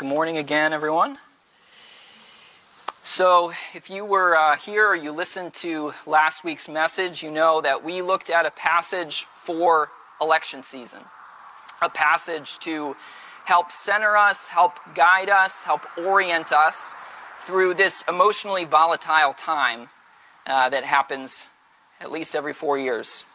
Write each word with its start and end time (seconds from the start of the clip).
Good 0.00 0.08
morning 0.08 0.38
again, 0.38 0.72
everyone. 0.72 1.18
So, 3.02 3.52
if 3.74 3.90
you 3.90 4.06
were 4.06 4.34
uh, 4.34 4.56
here 4.56 4.88
or 4.88 4.96
you 4.96 5.12
listened 5.12 5.52
to 5.56 5.92
last 6.06 6.42
week's 6.42 6.70
message, 6.70 7.22
you 7.22 7.30
know 7.30 7.60
that 7.60 7.84
we 7.84 8.00
looked 8.00 8.30
at 8.30 8.46
a 8.46 8.50
passage 8.50 9.24
for 9.24 9.90
election 10.18 10.62
season, 10.62 11.00
a 11.82 11.90
passage 11.90 12.58
to 12.60 12.96
help 13.44 13.70
center 13.70 14.16
us, 14.16 14.48
help 14.48 14.78
guide 14.94 15.28
us, 15.28 15.64
help 15.64 15.82
orient 15.98 16.50
us 16.50 16.94
through 17.40 17.74
this 17.74 18.02
emotionally 18.08 18.64
volatile 18.64 19.34
time 19.34 19.90
uh, 20.46 20.70
that 20.70 20.84
happens 20.84 21.46
at 22.00 22.10
least 22.10 22.34
every 22.34 22.54
four 22.54 22.78
years. 22.78 23.26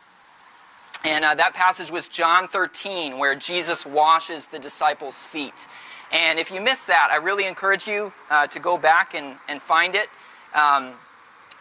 And 1.03 1.23
uh, 1.23 1.35
that 1.35 1.53
passage 1.53 1.91
was 1.91 2.09
John 2.09 2.47
13, 2.47 3.19
where 3.19 3.35
Jesus 3.35 3.85
washes 3.85 4.47
the 4.47 4.57
disciples' 4.57 5.23
feet. 5.23 5.67
And 6.11 6.39
if 6.39 6.51
you 6.51 6.61
missed 6.61 6.87
that, 6.87 7.09
I 7.11 7.17
really 7.17 7.45
encourage 7.45 7.87
you 7.87 8.13
uh, 8.29 8.47
to 8.47 8.59
go 8.59 8.77
back 8.77 9.13
and, 9.15 9.37
and 9.49 9.61
find 9.61 9.95
it. 9.95 10.07
Um, 10.53 10.93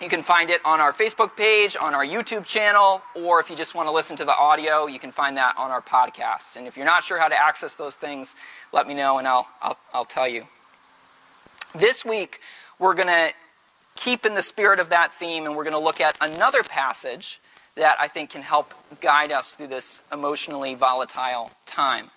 you 0.01 0.09
can 0.09 0.23
find 0.23 0.51
it 0.51 0.61
on 0.65 0.81
our 0.81 0.93
Facebook 0.93 1.37
page, 1.37 1.77
on 1.81 1.95
our 1.95 2.05
YouTube 2.05 2.45
channel, 2.45 3.01
or 3.15 3.41
if 3.41 3.49
you 3.49 3.57
just 3.57 3.75
want 3.75 3.89
to 3.89 3.93
listen 3.93 4.17
to 4.17 4.25
the 4.25 4.37
audio, 4.37 4.87
you 4.87 4.99
can 4.99 5.13
find 5.13 5.37
that 5.37 5.55
on 5.57 5.71
our 5.71 5.81
podcast. 5.81 6.57
And 6.57 6.67
if 6.67 6.77
you're 6.77 6.85
not 6.85 7.05
sure 7.05 7.19
how 7.19 7.29
to 7.29 7.41
access 7.41 7.77
those 7.77 7.95
things, 7.95 8.35
let 8.73 8.89
me 8.89 8.95
know 8.95 9.19
and 9.19 9.27
I'll, 9.27 9.49
I'll, 9.63 9.79
I'll 9.93 10.05
tell 10.05 10.29
you. 10.29 10.45
This 11.75 12.05
week, 12.05 12.41
we're 12.79 12.95
going 12.95 13.09
to 13.09 13.33
keep 13.95 14.27
in 14.27 14.35
the 14.35 14.43
spirit 14.43 14.81
of 14.81 14.89
that 14.91 15.13
theme 15.13 15.47
and 15.47 15.57
we're 15.57 15.65
going 15.65 15.77
to 15.77 15.81
look 15.81 16.01
at 16.01 16.17
another 16.21 16.63
passage 16.63 17.41
that 17.77 17.97
I 18.01 18.09
think 18.09 18.31
can 18.31 18.43
help 18.43 18.75
guide 19.01 19.33
us 19.33 19.53
through 19.53 19.69
this 19.69 20.03
emotionally 20.13 20.75
volatile 20.75 21.51
time. 21.67 22.11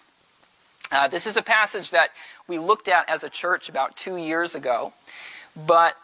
Uh, 0.92 1.08
this 1.08 1.28
is 1.28 1.36
a 1.36 1.42
passage 1.42 1.92
that 1.92 2.12
we 2.48 2.60
looked 2.60 2.88
at 2.88 3.10
as 3.10 3.24
a 3.24 3.30
church 3.30 3.68
about 3.68 3.96
two 3.98 4.18
years 4.18 4.56
ago, 4.56 4.94
but 5.66 5.96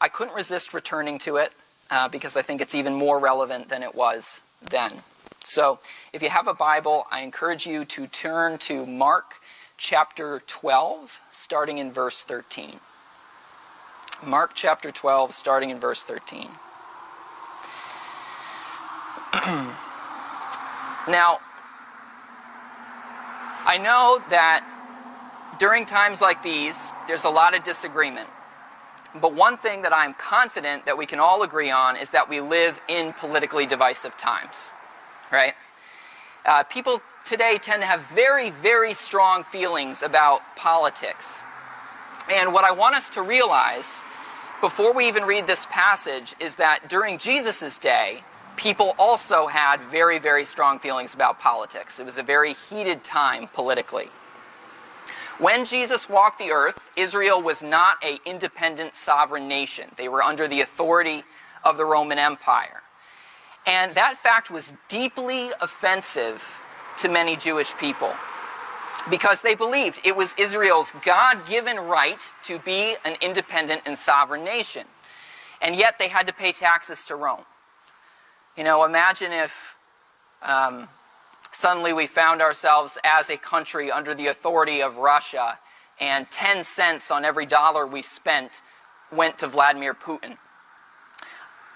I 0.00 0.08
couldn't 0.08 0.34
resist 0.34 0.72
returning 0.74 1.18
to 1.20 1.36
it 1.36 1.52
uh, 1.90 2.08
because 2.08 2.36
I 2.36 2.42
think 2.42 2.60
it's 2.60 2.74
even 2.74 2.94
more 2.94 3.18
relevant 3.18 3.68
than 3.68 3.82
it 3.82 3.94
was 3.94 4.40
then. 4.70 4.92
So, 5.40 5.80
if 6.12 6.22
you 6.22 6.28
have 6.28 6.46
a 6.46 6.54
Bible, 6.54 7.06
I 7.10 7.22
encourage 7.22 7.66
you 7.66 7.84
to 7.86 8.06
turn 8.06 8.58
to 8.58 8.84
Mark 8.86 9.36
chapter 9.76 10.42
12, 10.46 11.20
starting 11.32 11.78
in 11.78 11.90
verse 11.90 12.22
13. 12.22 12.78
Mark 14.26 14.50
chapter 14.54 14.90
12, 14.90 15.32
starting 15.32 15.70
in 15.70 15.78
verse 15.78 16.02
13. 16.02 16.48
now, 21.08 21.38
I 23.68 23.76
know 23.76 24.22
that 24.30 24.64
during 25.58 25.84
times 25.84 26.22
like 26.22 26.42
these, 26.42 26.90
there's 27.06 27.24
a 27.24 27.28
lot 27.28 27.54
of 27.54 27.64
disagreement. 27.64 28.26
But 29.20 29.34
one 29.34 29.58
thing 29.58 29.82
that 29.82 29.92
I'm 29.92 30.14
confident 30.14 30.86
that 30.86 30.96
we 30.96 31.04
can 31.04 31.20
all 31.20 31.42
agree 31.42 31.70
on 31.70 31.94
is 31.98 32.08
that 32.10 32.30
we 32.30 32.40
live 32.40 32.80
in 32.88 33.12
politically 33.12 33.66
divisive 33.66 34.16
times, 34.16 34.70
right? 35.30 35.52
Uh, 36.46 36.62
people 36.62 37.02
today 37.26 37.58
tend 37.60 37.82
to 37.82 37.86
have 37.86 38.00
very, 38.08 38.48
very 38.48 38.94
strong 38.94 39.44
feelings 39.44 40.02
about 40.02 40.40
politics. 40.56 41.42
And 42.32 42.54
what 42.54 42.64
I 42.64 42.70
want 42.70 42.96
us 42.96 43.10
to 43.10 43.22
realize 43.22 44.00
before 44.62 44.94
we 44.94 45.08
even 45.08 45.24
read 45.24 45.46
this 45.46 45.66
passage 45.66 46.34
is 46.40 46.56
that 46.56 46.88
during 46.88 47.18
Jesus' 47.18 47.76
day, 47.76 48.22
people 48.58 48.94
also 48.98 49.46
had 49.46 49.80
very, 49.80 50.18
very 50.18 50.44
strong 50.44 50.78
feelings 50.78 51.14
about 51.14 51.40
politics. 51.40 52.00
It 52.00 52.04
was 52.04 52.18
a 52.18 52.22
very 52.22 52.52
heated 52.52 53.04
time 53.04 53.48
politically. 53.54 54.08
When 55.38 55.64
Jesus 55.64 56.08
walked 56.08 56.40
the 56.40 56.50
earth, 56.50 56.80
Israel 56.96 57.40
was 57.40 57.62
not 57.62 57.96
an 58.04 58.18
independent 58.26 58.96
sovereign 58.96 59.46
nation. 59.46 59.88
They 59.96 60.08
were 60.08 60.22
under 60.22 60.48
the 60.48 60.60
authority 60.60 61.22
of 61.64 61.76
the 61.76 61.84
Roman 61.84 62.18
Empire. 62.18 62.82
And 63.64 63.94
that 63.94 64.18
fact 64.18 64.50
was 64.50 64.74
deeply 64.88 65.50
offensive 65.60 66.60
to 66.98 67.08
many 67.08 67.36
Jewish 67.36 67.72
people 67.76 68.12
because 69.08 69.40
they 69.40 69.54
believed 69.54 70.00
it 70.04 70.16
was 70.16 70.34
Israel's 70.36 70.92
God 71.04 71.46
given 71.46 71.78
right 71.78 72.32
to 72.44 72.58
be 72.58 72.96
an 73.04 73.16
independent 73.20 73.82
and 73.86 73.96
sovereign 73.96 74.42
nation. 74.42 74.84
And 75.62 75.76
yet 75.76 76.00
they 76.00 76.08
had 76.08 76.26
to 76.26 76.32
pay 76.32 76.50
taxes 76.50 77.04
to 77.06 77.14
Rome. 77.14 77.44
You 78.58 78.64
know, 78.64 78.84
imagine 78.84 79.30
if 79.30 79.76
um, 80.42 80.88
suddenly 81.52 81.92
we 81.92 82.08
found 82.08 82.42
ourselves 82.42 82.98
as 83.04 83.30
a 83.30 83.36
country 83.36 83.88
under 83.88 84.16
the 84.16 84.26
authority 84.26 84.82
of 84.82 84.96
Russia 84.96 85.56
and 86.00 86.28
10 86.32 86.64
cents 86.64 87.12
on 87.12 87.24
every 87.24 87.46
dollar 87.46 87.86
we 87.86 88.02
spent 88.02 88.62
went 89.12 89.38
to 89.38 89.46
Vladimir 89.46 89.94
Putin. 89.94 90.38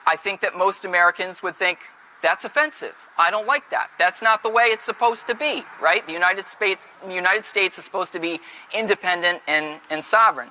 I 0.09 0.17
think 0.17 0.41
that 0.41 0.59
most 0.59 0.85
Americans 0.85 1.41
would 1.41 1.55
think 1.55 1.79
that's 2.21 2.45
offensive. 2.45 2.97
I 3.17 3.31
don't 3.31 3.47
like 3.47 3.71
that. 3.71 3.91
That's 3.97 4.21
not 4.21 4.43
the 4.43 4.51
way 4.51 4.65
it's 4.65 4.85
supposed 4.85 5.29
to 5.29 5.37
be, 5.37 5.63
right? 5.81 6.05
The 6.05 6.13
United 6.13 6.49
States, 6.49 6.85
the 7.07 7.15
United 7.15 7.45
States 7.45 7.79
is 7.79 7.85
supposed 7.85 8.11
to 8.11 8.19
be 8.19 8.41
independent 8.75 9.41
and, 9.47 9.79
and 9.89 10.03
sovereign. 10.03 10.49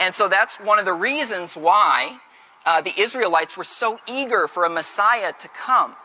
And 0.00 0.12
so 0.12 0.26
that's 0.26 0.58
one 0.58 0.80
of 0.80 0.84
the 0.84 0.94
reasons 0.94 1.56
why 1.56 2.18
uh, 2.68 2.82
the 2.82 2.92
Israelites 3.00 3.56
were 3.56 3.64
so 3.64 3.98
eager 4.06 4.46
for 4.46 4.66
a 4.66 4.68
Messiah 4.68 5.32
to 5.38 5.48
come. 5.48 5.96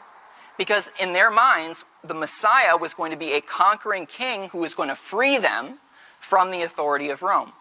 Because 0.57 0.89
in 0.97 1.11
their 1.11 1.29
minds, 1.29 1.83
the 2.05 2.13
Messiah 2.13 2.77
was 2.77 2.93
going 2.93 3.11
to 3.11 3.17
be 3.17 3.33
a 3.33 3.41
conquering 3.41 4.05
king 4.05 4.47
who 4.47 4.59
was 4.59 4.73
going 4.73 4.87
to 4.87 4.95
free 4.95 5.37
them 5.37 5.77
from 6.21 6.51
the 6.51 6.61
authority 6.61 7.09
of 7.09 7.21
Rome. 7.21 7.51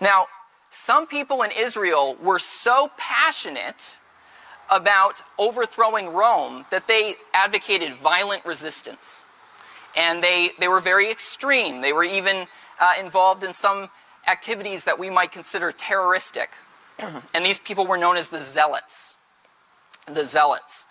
Now, 0.00 0.26
some 0.70 1.08
people 1.08 1.42
in 1.42 1.50
Israel 1.50 2.16
were 2.22 2.38
so 2.38 2.92
passionate 2.96 3.98
about 4.70 5.20
overthrowing 5.40 6.12
Rome 6.12 6.66
that 6.70 6.86
they 6.86 7.14
advocated 7.34 7.94
violent 7.94 8.44
resistance. 8.44 9.24
And 9.96 10.22
they, 10.22 10.50
they 10.60 10.68
were 10.68 10.80
very 10.80 11.10
extreme. 11.10 11.80
They 11.80 11.92
were 11.92 12.04
even 12.04 12.46
uh, 12.78 12.92
involved 13.00 13.42
in 13.42 13.52
some 13.52 13.88
activities 14.28 14.84
that 14.84 15.00
we 15.00 15.10
might 15.10 15.32
consider 15.32 15.72
terroristic 15.72 16.50
and 17.34 17.44
these 17.44 17.58
people 17.58 17.86
were 17.86 17.98
known 17.98 18.16
as 18.16 18.28
the 18.28 18.38
zealots. 18.38 19.14
The 20.06 20.24
zealots. 20.24 20.86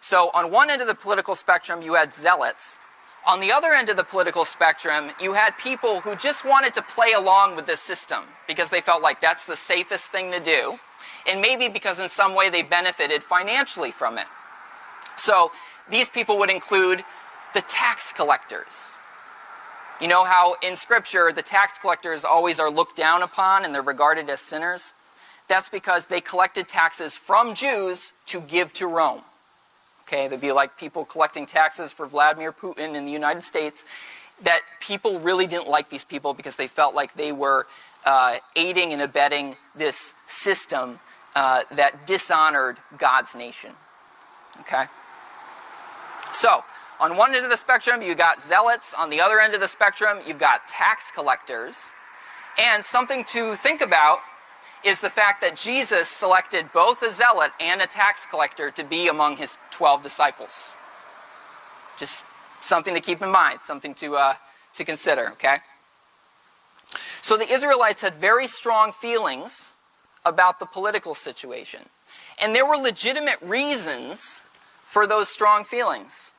So, 0.00 0.30
on 0.32 0.50
one 0.50 0.70
end 0.70 0.80
of 0.80 0.88
the 0.88 0.94
political 0.94 1.34
spectrum, 1.34 1.82
you 1.82 1.94
had 1.94 2.12
zealots. 2.12 2.78
On 3.26 3.38
the 3.38 3.52
other 3.52 3.72
end 3.72 3.90
of 3.90 3.96
the 3.96 4.04
political 4.04 4.46
spectrum, 4.46 5.10
you 5.20 5.34
had 5.34 5.56
people 5.58 6.00
who 6.00 6.16
just 6.16 6.44
wanted 6.44 6.72
to 6.74 6.82
play 6.82 7.12
along 7.12 7.54
with 7.54 7.66
the 7.66 7.76
system 7.76 8.24
because 8.48 8.70
they 8.70 8.80
felt 8.80 9.02
like 9.02 9.20
that's 9.20 9.44
the 9.44 9.56
safest 9.56 10.10
thing 10.10 10.32
to 10.32 10.40
do, 10.40 10.78
and 11.28 11.40
maybe 11.40 11.68
because 11.68 12.00
in 12.00 12.08
some 12.08 12.34
way 12.34 12.48
they 12.48 12.62
benefited 12.62 13.22
financially 13.22 13.90
from 13.90 14.16
it. 14.16 14.26
So, 15.16 15.52
these 15.90 16.08
people 16.08 16.38
would 16.38 16.50
include 16.50 17.04
the 17.52 17.60
tax 17.62 18.12
collectors. 18.12 18.94
You 20.00 20.08
know 20.08 20.24
how 20.24 20.56
in 20.62 20.76
Scripture 20.76 21.30
the 21.30 21.42
tax 21.42 21.78
collectors 21.78 22.24
always 22.24 22.58
are 22.58 22.70
looked 22.70 22.96
down 22.96 23.22
upon 23.22 23.66
and 23.66 23.74
they're 23.74 23.82
regarded 23.82 24.30
as 24.30 24.40
sinners? 24.40 24.94
That's 25.50 25.68
because 25.68 26.06
they 26.06 26.20
collected 26.20 26.68
taxes 26.68 27.16
from 27.16 27.56
Jews 27.56 28.12
to 28.26 28.40
give 28.40 28.72
to 28.74 28.86
Rome. 28.86 29.22
Okay, 30.04 30.28
they'd 30.28 30.40
be 30.40 30.52
like 30.52 30.78
people 30.78 31.04
collecting 31.04 31.44
taxes 31.44 31.90
for 31.90 32.06
Vladimir 32.06 32.52
Putin 32.52 32.94
in 32.94 33.04
the 33.04 33.10
United 33.10 33.42
States. 33.42 33.84
That 34.44 34.60
people 34.78 35.18
really 35.18 35.48
didn't 35.48 35.66
like 35.66 35.90
these 35.90 36.04
people 36.04 36.34
because 36.34 36.54
they 36.54 36.68
felt 36.68 36.94
like 36.94 37.14
they 37.14 37.32
were 37.32 37.66
uh, 38.06 38.36
aiding 38.54 38.92
and 38.92 39.02
abetting 39.02 39.56
this 39.74 40.14
system 40.28 41.00
uh, 41.34 41.64
that 41.72 42.06
dishonored 42.06 42.76
God's 42.96 43.34
nation. 43.34 43.72
Okay? 44.60 44.84
So, 46.32 46.62
on 47.00 47.16
one 47.16 47.34
end 47.34 47.44
of 47.44 47.50
the 47.50 47.56
spectrum, 47.56 48.02
you 48.02 48.14
got 48.14 48.40
zealots. 48.40 48.94
On 48.94 49.10
the 49.10 49.20
other 49.20 49.40
end 49.40 49.54
of 49.54 49.60
the 49.60 49.68
spectrum, 49.68 50.18
you've 50.24 50.38
got 50.38 50.68
tax 50.68 51.10
collectors. 51.10 51.90
And 52.56 52.84
something 52.84 53.24
to 53.24 53.56
think 53.56 53.80
about 53.80 54.20
is 54.84 55.00
the 55.00 55.10
fact 55.10 55.40
that 55.42 55.56
Jesus 55.56 56.08
selected 56.08 56.72
both 56.72 57.02
a 57.02 57.10
zealot 57.10 57.52
and 57.60 57.82
a 57.82 57.86
tax 57.86 58.26
collector 58.26 58.70
to 58.70 58.84
be 58.84 59.08
among 59.08 59.36
his 59.36 59.58
12 59.70 60.02
disciples. 60.02 60.72
Just 61.98 62.24
something 62.60 62.94
to 62.94 63.00
keep 63.00 63.20
in 63.22 63.30
mind, 63.30 63.60
something 63.60 63.94
to, 63.94 64.16
uh, 64.16 64.34
to 64.74 64.84
consider, 64.84 65.30
okay? 65.32 65.58
So 67.22 67.36
the 67.36 67.50
Israelites 67.50 68.02
had 68.02 68.14
very 68.14 68.46
strong 68.46 68.92
feelings 68.92 69.74
about 70.24 70.58
the 70.58 70.66
political 70.66 71.14
situation. 71.14 71.80
And 72.42 72.54
there 72.54 72.66
were 72.66 72.76
legitimate 72.76 73.40
reasons 73.42 74.42
for 74.84 75.06
those 75.06 75.28
strong 75.28 75.64
feelings. 75.64 76.32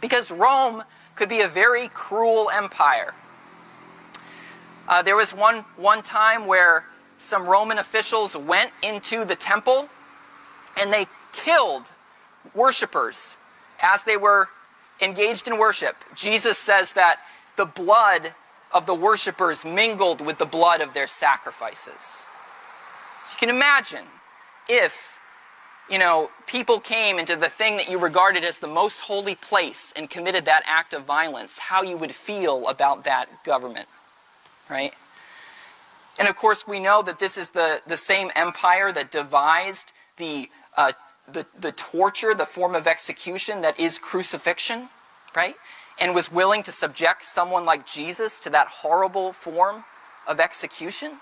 Because 0.00 0.30
Rome 0.30 0.84
could 1.16 1.28
be 1.28 1.40
a 1.40 1.48
very 1.48 1.88
cruel 1.88 2.48
empire. 2.52 3.14
Uh, 4.88 5.02
there 5.02 5.16
was 5.16 5.34
one, 5.34 5.58
one 5.76 6.02
time 6.02 6.46
where 6.46 6.84
some 7.18 7.46
Roman 7.46 7.78
officials 7.78 8.34
went 8.34 8.72
into 8.82 9.24
the 9.24 9.36
temple 9.36 9.88
and 10.80 10.92
they 10.92 11.06
killed 11.32 11.92
worshippers 12.54 13.36
as 13.82 14.02
they 14.04 14.16
were 14.16 14.48
engaged 15.00 15.46
in 15.46 15.58
worship, 15.58 15.96
Jesus 16.14 16.58
says 16.58 16.94
that 16.94 17.20
the 17.56 17.66
blood 17.66 18.34
of 18.72 18.86
the 18.86 18.94
worshippers 18.94 19.64
mingled 19.64 20.24
with 20.24 20.38
the 20.38 20.46
blood 20.46 20.80
of 20.80 20.94
their 20.94 21.06
sacrifices. 21.06 22.26
So 23.26 23.32
you 23.32 23.38
can 23.38 23.50
imagine 23.50 24.04
if, 24.68 25.18
you 25.90 25.98
know, 25.98 26.30
people 26.46 26.80
came 26.80 27.18
into 27.18 27.36
the 27.36 27.48
thing 27.48 27.76
that 27.76 27.88
you 27.88 27.98
regarded 27.98 28.44
as 28.44 28.58
the 28.58 28.66
most 28.66 29.00
holy 29.00 29.34
place 29.34 29.92
and 29.96 30.08
committed 30.10 30.44
that 30.46 30.62
act 30.66 30.92
of 30.92 31.04
violence, 31.04 31.58
how 31.58 31.82
you 31.82 31.96
would 31.96 32.12
feel 32.12 32.68
about 32.68 33.04
that 33.04 33.28
government, 33.44 33.86
right? 34.70 34.94
And 36.18 36.28
of 36.28 36.36
course, 36.36 36.66
we 36.66 36.80
know 36.80 37.02
that 37.02 37.18
this 37.18 37.38
is 37.38 37.50
the, 37.50 37.80
the 37.86 37.96
same 37.96 38.30
empire 38.34 38.90
that 38.92 39.10
devised 39.10 39.92
the, 40.16 40.50
uh, 40.76 40.92
the, 41.30 41.46
the 41.58 41.72
torture, 41.72 42.34
the 42.34 42.46
form 42.46 42.74
of 42.74 42.86
execution 42.86 43.60
that 43.60 43.78
is 43.78 43.98
crucifixion, 43.98 44.88
right? 45.36 45.54
And 46.00 46.14
was 46.14 46.30
willing 46.32 46.62
to 46.64 46.72
subject 46.72 47.22
someone 47.22 47.64
like 47.64 47.86
Jesus 47.86 48.40
to 48.40 48.50
that 48.50 48.68
horrible 48.68 49.32
form 49.32 49.84
of 50.26 50.40
execution. 50.40 51.18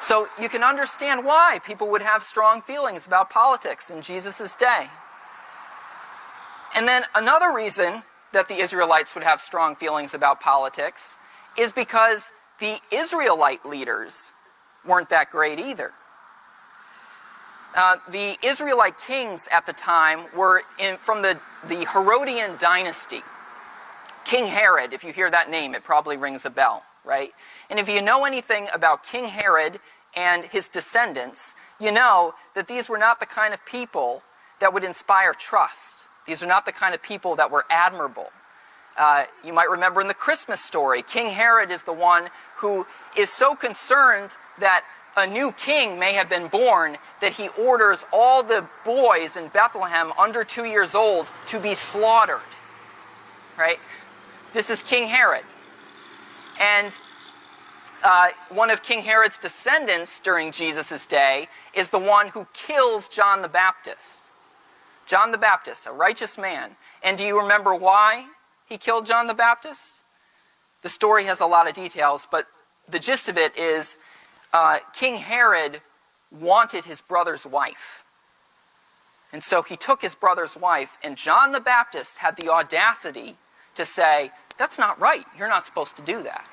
So 0.00 0.28
you 0.40 0.48
can 0.48 0.62
understand 0.62 1.24
why 1.24 1.60
people 1.64 1.88
would 1.88 2.02
have 2.02 2.22
strong 2.22 2.60
feelings 2.60 3.06
about 3.06 3.30
politics 3.30 3.90
in 3.90 4.02
Jesus' 4.02 4.54
day. 4.54 4.88
And 6.74 6.88
then 6.88 7.04
another 7.14 7.52
reason 7.54 8.02
that 8.32 8.48
the 8.48 8.56
Israelites 8.56 9.14
would 9.14 9.24
have 9.24 9.40
strong 9.40 9.76
feelings 9.76 10.14
about 10.14 10.40
politics 10.40 11.18
is 11.58 11.72
because 11.72 12.32
the 12.60 12.78
Israelite 12.90 13.64
leaders 13.66 14.32
weren't 14.86 15.10
that 15.10 15.30
great 15.30 15.58
either. 15.58 15.92
Uh, 17.74 17.96
the 18.10 18.36
Israelite 18.42 18.98
kings 18.98 19.48
at 19.50 19.66
the 19.66 19.72
time 19.72 20.24
were 20.36 20.62
in, 20.78 20.96
from 20.96 21.22
the, 21.22 21.38
the 21.68 21.86
Herodian 21.92 22.56
dynasty. 22.58 23.22
King 24.24 24.46
Herod, 24.46 24.92
if 24.92 25.02
you 25.04 25.12
hear 25.12 25.30
that 25.30 25.50
name, 25.50 25.74
it 25.74 25.82
probably 25.82 26.16
rings 26.16 26.44
a 26.44 26.50
bell, 26.50 26.82
right? 27.04 27.32
And 27.70 27.78
if 27.78 27.88
you 27.88 28.02
know 28.02 28.24
anything 28.24 28.68
about 28.74 29.04
King 29.04 29.28
Herod 29.28 29.80
and 30.14 30.44
his 30.44 30.68
descendants, 30.68 31.54
you 31.80 31.90
know 31.90 32.34
that 32.54 32.68
these 32.68 32.88
were 32.88 32.98
not 32.98 33.20
the 33.20 33.26
kind 33.26 33.54
of 33.54 33.64
people 33.64 34.22
that 34.60 34.72
would 34.72 34.84
inspire 34.84 35.32
trust. 35.32 36.06
These 36.26 36.42
are 36.42 36.46
not 36.46 36.66
the 36.66 36.72
kind 36.72 36.94
of 36.94 37.02
people 37.02 37.36
that 37.36 37.50
were 37.50 37.64
admirable. 37.70 38.30
Uh, 38.96 39.24
you 39.44 39.52
might 39.52 39.70
remember 39.70 40.00
in 40.00 40.08
the 40.08 40.14
Christmas 40.14 40.60
story, 40.60 41.02
King 41.02 41.30
Herod 41.30 41.70
is 41.70 41.82
the 41.82 41.92
one 41.92 42.28
who 42.56 42.86
is 43.16 43.30
so 43.30 43.54
concerned 43.54 44.36
that 44.58 44.84
a 45.16 45.26
new 45.26 45.52
king 45.52 45.98
may 45.98 46.14
have 46.14 46.28
been 46.28 46.48
born 46.48 46.96
that 47.20 47.34
he 47.34 47.48
orders 47.48 48.06
all 48.12 48.42
the 48.42 48.64
boys 48.84 49.36
in 49.36 49.48
Bethlehem 49.48 50.12
under 50.18 50.44
two 50.44 50.64
years 50.64 50.94
old 50.94 51.30
to 51.46 51.58
be 51.58 51.74
slaughtered. 51.74 52.40
Right? 53.58 53.78
This 54.52 54.70
is 54.70 54.82
King 54.82 55.08
Herod. 55.08 55.44
And 56.60 56.92
uh, 58.02 58.28
one 58.50 58.70
of 58.70 58.82
King 58.82 59.02
Herod's 59.02 59.38
descendants 59.38 60.18
during 60.20 60.50
Jesus' 60.50 61.06
day 61.06 61.48
is 61.74 61.88
the 61.88 61.98
one 61.98 62.28
who 62.28 62.46
kills 62.52 63.08
John 63.08 63.42
the 63.42 63.48
Baptist. 63.48 64.32
John 65.06 65.30
the 65.30 65.38
Baptist, 65.38 65.86
a 65.86 65.92
righteous 65.92 66.38
man. 66.38 66.70
And 67.02 67.18
do 67.18 67.24
you 67.24 67.38
remember 67.40 67.74
why 67.74 68.26
he 68.68 68.78
killed 68.78 69.06
John 69.06 69.26
the 69.26 69.34
Baptist? 69.34 70.02
The 70.82 70.88
story 70.88 71.24
has 71.24 71.40
a 71.40 71.46
lot 71.46 71.68
of 71.68 71.74
details, 71.74 72.26
but 72.30 72.46
the 72.88 72.98
gist 72.98 73.28
of 73.28 73.38
it 73.38 73.56
is 73.56 73.98
uh, 74.52 74.78
King 74.92 75.16
Herod 75.16 75.80
wanted 76.30 76.84
his 76.84 77.00
brother's 77.00 77.46
wife. 77.46 78.04
And 79.32 79.42
so 79.42 79.62
he 79.62 79.76
took 79.76 80.02
his 80.02 80.14
brother's 80.14 80.56
wife, 80.56 80.98
and 81.02 81.16
John 81.16 81.52
the 81.52 81.60
Baptist 81.60 82.18
had 82.18 82.36
the 82.36 82.50
audacity 82.50 83.36
to 83.74 83.84
say, 83.84 84.30
That's 84.58 84.78
not 84.78 85.00
right. 85.00 85.24
You're 85.38 85.48
not 85.48 85.64
supposed 85.64 85.96
to 85.96 86.02
do 86.02 86.22
that. 86.22 86.44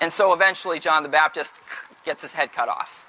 And 0.00 0.12
so 0.12 0.32
eventually, 0.32 0.80
John 0.80 1.02
the 1.02 1.08
Baptist 1.08 1.60
gets 2.04 2.22
his 2.22 2.32
head 2.32 2.52
cut 2.52 2.68
off. 2.68 3.02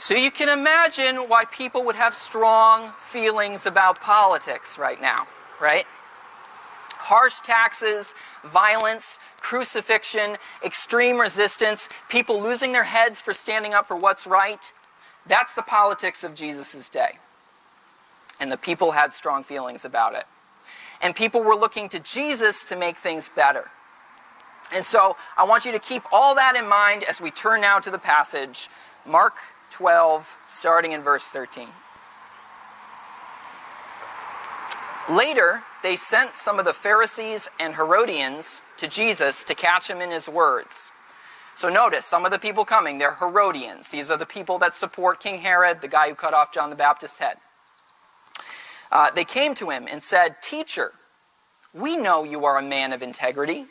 So 0.00 0.14
you 0.14 0.30
can 0.30 0.48
imagine 0.48 1.28
why 1.28 1.44
people 1.44 1.84
would 1.84 1.94
have 1.94 2.14
strong 2.14 2.90
feelings 3.00 3.66
about 3.66 4.00
politics 4.00 4.78
right 4.78 5.00
now, 5.00 5.26
right? 5.60 5.84
Harsh 7.00 7.40
taxes, 7.40 8.14
violence, 8.44 9.18
crucifixion, 9.38 10.36
extreme 10.64 11.20
resistance, 11.20 11.88
people 12.08 12.40
losing 12.40 12.72
their 12.72 12.84
heads 12.84 13.20
for 13.20 13.32
standing 13.32 13.74
up 13.74 13.86
for 13.86 13.96
what's 13.96 14.26
right. 14.26 14.72
That's 15.26 15.54
the 15.54 15.62
politics 15.62 16.22
of 16.24 16.34
Jesus' 16.34 16.88
day. 16.88 17.18
And 18.38 18.50
the 18.50 18.56
people 18.56 18.92
had 18.92 19.12
strong 19.12 19.42
feelings 19.42 19.84
about 19.84 20.14
it. 20.14 20.24
And 21.02 21.16
people 21.16 21.42
were 21.42 21.56
looking 21.56 21.88
to 21.90 21.98
Jesus 21.98 22.64
to 22.64 22.76
make 22.76 22.96
things 22.96 23.28
better. 23.28 23.70
And 24.72 24.84
so 24.84 25.16
I 25.36 25.44
want 25.44 25.64
you 25.64 25.72
to 25.72 25.78
keep 25.78 26.02
all 26.12 26.34
that 26.34 26.54
in 26.56 26.66
mind 26.68 27.04
as 27.08 27.20
we 27.20 27.30
turn 27.30 27.60
now 27.60 27.80
to 27.80 27.90
the 27.90 27.98
passage, 27.98 28.68
Mark 29.06 29.34
12, 29.70 30.36
starting 30.46 30.92
in 30.92 31.00
verse 31.00 31.24
13. 31.24 31.68
Later, 35.10 35.62
they 35.82 35.96
sent 35.96 36.34
some 36.34 36.58
of 36.58 36.64
the 36.64 36.74
Pharisees 36.74 37.48
and 37.58 37.74
Herodians 37.74 38.62
to 38.76 38.88
Jesus 38.88 39.42
to 39.44 39.54
catch 39.54 39.88
him 39.88 40.00
in 40.00 40.10
his 40.10 40.28
words. 40.28 40.92
So 41.54 41.68
notice, 41.68 42.06
some 42.06 42.24
of 42.24 42.30
the 42.30 42.38
people 42.38 42.64
coming, 42.64 42.98
they're 42.98 43.14
Herodians. 43.14 43.90
These 43.90 44.10
are 44.10 44.16
the 44.16 44.26
people 44.26 44.58
that 44.58 44.74
support 44.74 45.20
King 45.20 45.38
Herod, 45.38 45.80
the 45.80 45.88
guy 45.88 46.08
who 46.08 46.14
cut 46.14 46.34
off 46.34 46.52
John 46.52 46.70
the 46.70 46.76
Baptist's 46.76 47.18
head. 47.18 47.36
Uh, 48.90 49.10
they 49.14 49.24
came 49.24 49.54
to 49.56 49.70
him 49.70 49.86
and 49.90 50.02
said, 50.02 50.36
Teacher, 50.42 50.92
we 51.72 51.96
know 51.96 52.24
you 52.24 52.44
are 52.44 52.58
a 52.58 52.62
man 52.62 52.92
of 52.92 53.02
integrity. 53.02 53.66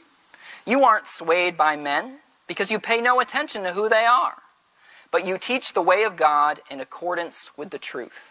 You 0.66 0.84
aren't 0.84 1.08
swayed 1.08 1.58
by 1.58 1.76
men 1.76 2.20
because 2.48 2.72
you 2.72 2.80
pay 2.80 3.02
no 3.02 3.20
attention 3.20 3.64
to 3.64 3.74
who 3.74 3.90
they 3.90 4.06
are, 4.06 4.38
but 5.12 5.26
you 5.26 5.38
teach 5.38 5.74
the 5.74 5.82
way 5.82 6.04
of 6.04 6.16
God 6.16 6.60
in 6.70 6.80
accordance 6.80 7.52
with 7.58 7.72
the 7.72 7.80
truth. 7.80 8.29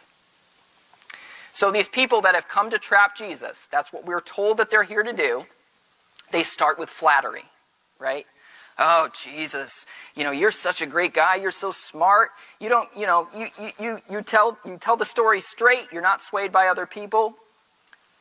So 1.58 1.72
these 1.72 1.88
people 1.88 2.20
that 2.20 2.37
have 2.37 2.46
come 2.46 2.70
to 2.70 2.78
trap 2.78 3.16
Jesus, 3.16 3.66
that's 3.72 3.93
what 3.93 4.06
we're 4.06 4.20
told 4.20 4.58
that 4.58 4.70
they're 4.70 4.84
here 4.84 5.02
to 5.02 5.12
do. 5.12 5.44
They 6.31 6.44
start 6.44 6.78
with 6.78 6.88
flattery, 6.88 7.43
right? 7.99 8.26
Oh, 8.78 9.08
Jesus, 9.12 9.84
you 10.14 10.22
know, 10.22 10.31
you're 10.31 10.52
such 10.52 10.82
a 10.82 10.87
great 10.87 11.14
guy. 11.14 11.34
You're 11.34 11.50
so 11.50 11.72
smart. 11.72 12.28
You 12.60 12.69
don't, 12.69 12.88
you 12.96 13.06
know, 13.06 13.26
you, 13.34 13.49
you, 13.60 13.70
you, 13.81 13.99
you, 14.08 14.22
tell, 14.22 14.56
you 14.64 14.78
tell 14.78 14.96
the 14.96 15.05
story 15.05 15.40
straight. 15.40 15.88
You're 15.93 16.00
not 16.00 16.22
swayed 16.22 16.52
by 16.52 16.69
other 16.69 16.87
people. 16.87 17.34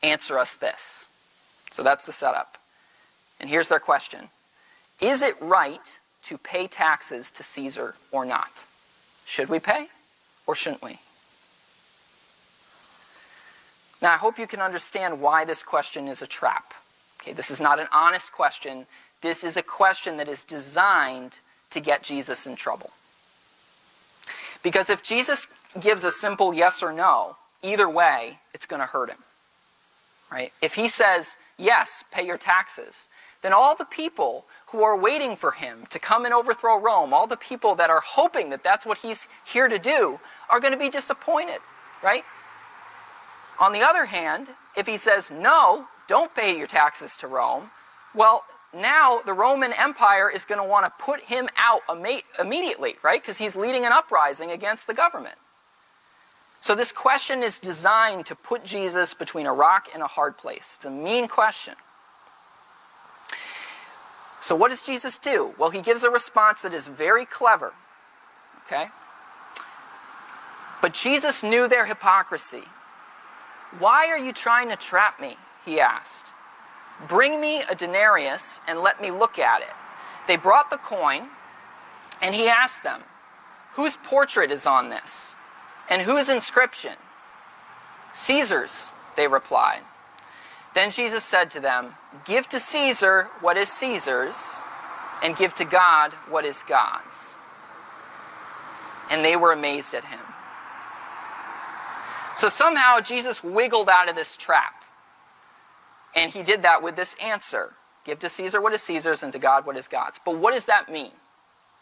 Answer 0.02 0.36
us 0.36 0.56
this. 0.56 1.06
So 1.70 1.84
that's 1.84 2.06
the 2.06 2.12
setup. 2.12 2.58
And 3.38 3.48
here's 3.48 3.68
their 3.68 3.78
question 3.78 4.30
Is 5.00 5.22
it 5.22 5.36
right 5.40 6.00
to 6.22 6.38
pay 6.38 6.66
taxes 6.66 7.30
to 7.30 7.44
Caesar 7.44 7.94
or 8.10 8.24
not? 8.24 8.64
Should 9.26 9.48
we 9.48 9.60
pay 9.60 9.86
or 10.48 10.56
shouldn't 10.56 10.82
we? 10.82 10.98
Now, 14.00 14.12
I 14.12 14.16
hope 14.16 14.38
you 14.38 14.46
can 14.46 14.60
understand 14.60 15.20
why 15.20 15.44
this 15.44 15.62
question 15.62 16.06
is 16.08 16.22
a 16.22 16.26
trap. 16.26 16.72
Okay, 17.20 17.32
this 17.32 17.50
is 17.50 17.60
not 17.60 17.80
an 17.80 17.88
honest 17.92 18.32
question. 18.32 18.86
This 19.22 19.42
is 19.42 19.56
a 19.56 19.62
question 19.62 20.16
that 20.18 20.28
is 20.28 20.44
designed 20.44 21.40
to 21.70 21.80
get 21.80 22.02
Jesus 22.02 22.46
in 22.46 22.54
trouble. 22.54 22.90
Because 24.62 24.88
if 24.88 25.02
Jesus 25.02 25.48
gives 25.80 26.04
a 26.04 26.12
simple 26.12 26.54
yes 26.54 26.82
or 26.82 26.92
no, 26.92 27.36
either 27.62 27.88
way, 27.88 28.38
it's 28.54 28.66
going 28.66 28.80
to 28.80 28.86
hurt 28.86 29.10
him. 29.10 29.18
Right? 30.30 30.52
If 30.62 30.74
he 30.74 30.88
says, 30.88 31.36
yes, 31.56 32.04
pay 32.12 32.26
your 32.26 32.38
taxes, 32.38 33.08
then 33.42 33.52
all 33.52 33.74
the 33.74 33.84
people 33.84 34.44
who 34.66 34.82
are 34.82 34.96
waiting 34.96 35.36
for 35.36 35.52
him 35.52 35.86
to 35.90 35.98
come 35.98 36.24
and 36.24 36.34
overthrow 36.34 36.78
Rome, 36.78 37.12
all 37.12 37.26
the 37.26 37.36
people 37.36 37.74
that 37.76 37.90
are 37.90 38.02
hoping 38.04 38.50
that 38.50 38.62
that's 38.62 38.84
what 38.84 38.98
he's 38.98 39.26
here 39.44 39.68
to 39.68 39.78
do, 39.78 40.20
are 40.50 40.60
going 40.60 40.72
to 40.72 40.78
be 40.78 40.90
disappointed, 40.90 41.58
right? 42.02 42.24
On 43.60 43.72
the 43.72 43.82
other 43.82 44.06
hand, 44.06 44.48
if 44.76 44.86
he 44.86 44.96
says, 44.96 45.30
no, 45.30 45.86
don't 46.06 46.34
pay 46.34 46.56
your 46.56 46.66
taxes 46.66 47.16
to 47.18 47.26
Rome, 47.26 47.70
well, 48.14 48.44
now 48.74 49.20
the 49.24 49.32
Roman 49.32 49.72
Empire 49.72 50.30
is 50.30 50.44
going 50.44 50.60
to 50.60 50.68
want 50.68 50.84
to 50.86 51.04
put 51.04 51.20
him 51.20 51.48
out 51.56 51.80
immediately, 52.38 52.96
right? 53.02 53.20
Because 53.20 53.38
he's 53.38 53.56
leading 53.56 53.84
an 53.84 53.92
uprising 53.92 54.50
against 54.50 54.86
the 54.86 54.94
government. 54.94 55.36
So 56.60 56.74
this 56.74 56.92
question 56.92 57.42
is 57.42 57.58
designed 57.58 58.26
to 58.26 58.34
put 58.34 58.64
Jesus 58.64 59.14
between 59.14 59.46
a 59.46 59.52
rock 59.52 59.88
and 59.94 60.02
a 60.02 60.06
hard 60.06 60.36
place. 60.36 60.74
It's 60.76 60.84
a 60.84 60.90
mean 60.90 61.28
question. 61.28 61.74
So 64.40 64.54
what 64.54 64.68
does 64.68 64.82
Jesus 64.82 65.18
do? 65.18 65.54
Well, 65.58 65.70
he 65.70 65.80
gives 65.80 66.02
a 66.02 66.10
response 66.10 66.62
that 66.62 66.74
is 66.74 66.86
very 66.86 67.24
clever. 67.24 67.72
Okay? 68.66 68.86
But 70.82 70.94
Jesus 70.94 71.42
knew 71.42 71.68
their 71.68 71.86
hypocrisy. 71.86 72.62
Why 73.78 74.08
are 74.08 74.18
you 74.18 74.32
trying 74.32 74.70
to 74.70 74.76
trap 74.76 75.20
me? 75.20 75.36
He 75.64 75.80
asked. 75.80 76.32
Bring 77.06 77.40
me 77.40 77.62
a 77.62 77.74
denarius 77.74 78.60
and 78.66 78.80
let 78.80 79.00
me 79.00 79.10
look 79.10 79.38
at 79.38 79.60
it. 79.60 79.74
They 80.26 80.36
brought 80.36 80.70
the 80.70 80.78
coin, 80.78 81.28
and 82.20 82.34
he 82.34 82.48
asked 82.48 82.82
them, 82.82 83.02
Whose 83.74 83.96
portrait 83.96 84.50
is 84.50 84.66
on 84.66 84.90
this? 84.90 85.34
And 85.88 86.02
whose 86.02 86.28
inscription? 86.28 86.94
Caesar's, 88.14 88.90
they 89.16 89.28
replied. 89.28 89.80
Then 90.74 90.90
Jesus 90.90 91.24
said 91.24 91.50
to 91.52 91.60
them, 91.60 91.94
Give 92.24 92.46
to 92.48 92.60
Caesar 92.60 93.28
what 93.40 93.56
is 93.56 93.68
Caesar's, 93.68 94.56
and 95.22 95.36
give 95.36 95.54
to 95.54 95.64
God 95.64 96.12
what 96.28 96.44
is 96.44 96.62
God's. 96.62 97.34
And 99.10 99.24
they 99.24 99.36
were 99.36 99.52
amazed 99.52 99.94
at 99.94 100.04
him. 100.04 100.20
So 102.38 102.48
somehow 102.48 103.00
Jesus 103.00 103.42
wiggled 103.42 103.88
out 103.88 104.08
of 104.08 104.14
this 104.14 104.36
trap. 104.36 104.84
And 106.14 106.30
he 106.30 106.44
did 106.44 106.62
that 106.62 106.84
with 106.84 106.94
this 106.94 107.16
answer 107.20 107.72
Give 108.04 108.20
to 108.20 108.30
Caesar 108.30 108.60
what 108.62 108.72
is 108.72 108.80
Caesar's, 108.82 109.24
and 109.24 109.32
to 109.32 109.40
God 109.40 109.66
what 109.66 109.76
is 109.76 109.88
God's. 109.88 110.20
But 110.24 110.36
what 110.36 110.54
does 110.54 110.66
that 110.66 110.88
mean? 110.88 111.10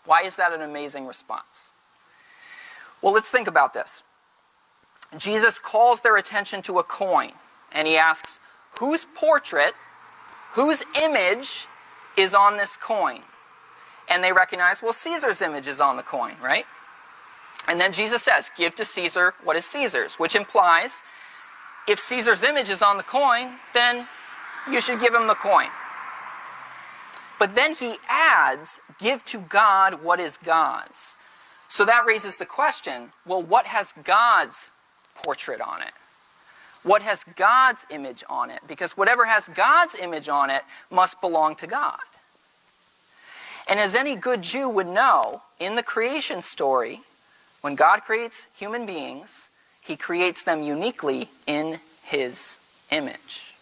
Why 0.06 0.22
is 0.22 0.36
that 0.36 0.54
an 0.54 0.62
amazing 0.62 1.06
response? 1.06 1.68
Well, 3.02 3.12
let's 3.12 3.28
think 3.28 3.46
about 3.46 3.74
this. 3.74 4.02
Jesus 5.18 5.58
calls 5.58 6.00
their 6.00 6.16
attention 6.16 6.62
to 6.62 6.78
a 6.78 6.82
coin, 6.82 7.32
and 7.70 7.86
he 7.86 7.98
asks, 7.98 8.40
Whose 8.80 9.04
portrait, 9.04 9.74
whose 10.52 10.82
image 11.00 11.66
is 12.16 12.32
on 12.32 12.56
this 12.56 12.78
coin? 12.78 13.20
And 14.08 14.24
they 14.24 14.32
recognize, 14.32 14.82
well, 14.82 14.94
Caesar's 14.94 15.42
image 15.42 15.66
is 15.66 15.80
on 15.80 15.98
the 15.98 16.02
coin, 16.02 16.34
right? 16.42 16.64
And 17.68 17.80
then 17.80 17.92
Jesus 17.92 18.22
says, 18.22 18.50
Give 18.56 18.74
to 18.76 18.84
Caesar 18.84 19.34
what 19.42 19.56
is 19.56 19.64
Caesar's, 19.66 20.14
which 20.14 20.34
implies 20.34 21.02
if 21.88 21.98
Caesar's 22.00 22.42
image 22.42 22.68
is 22.68 22.82
on 22.82 22.96
the 22.96 23.02
coin, 23.02 23.52
then 23.72 24.08
you 24.70 24.80
should 24.80 25.00
give 25.00 25.14
him 25.14 25.26
the 25.26 25.34
coin. 25.34 25.68
But 27.38 27.54
then 27.54 27.74
he 27.74 27.96
adds, 28.08 28.80
Give 28.98 29.24
to 29.26 29.38
God 29.38 30.02
what 30.02 30.20
is 30.20 30.36
God's. 30.36 31.16
So 31.68 31.84
that 31.84 32.06
raises 32.06 32.36
the 32.36 32.46
question 32.46 33.10
well, 33.26 33.42
what 33.42 33.66
has 33.66 33.92
God's 34.04 34.70
portrait 35.14 35.60
on 35.60 35.82
it? 35.82 35.92
What 36.82 37.02
has 37.02 37.24
God's 37.34 37.84
image 37.90 38.22
on 38.30 38.50
it? 38.50 38.60
Because 38.68 38.96
whatever 38.96 39.26
has 39.26 39.48
God's 39.48 39.96
image 39.96 40.28
on 40.28 40.50
it 40.50 40.62
must 40.90 41.20
belong 41.20 41.56
to 41.56 41.66
God. 41.66 41.98
And 43.68 43.80
as 43.80 43.96
any 43.96 44.14
good 44.14 44.42
Jew 44.42 44.68
would 44.68 44.86
know, 44.86 45.42
in 45.58 45.74
the 45.74 45.82
creation 45.82 46.42
story, 46.42 47.00
when 47.66 47.74
God 47.74 48.02
creates 48.02 48.46
human 48.54 48.86
beings, 48.86 49.48
he 49.82 49.96
creates 49.96 50.44
them 50.44 50.62
uniquely 50.62 51.28
in 51.48 51.80
his 52.04 52.56
image. 52.92 53.56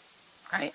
Right? 0.52 0.74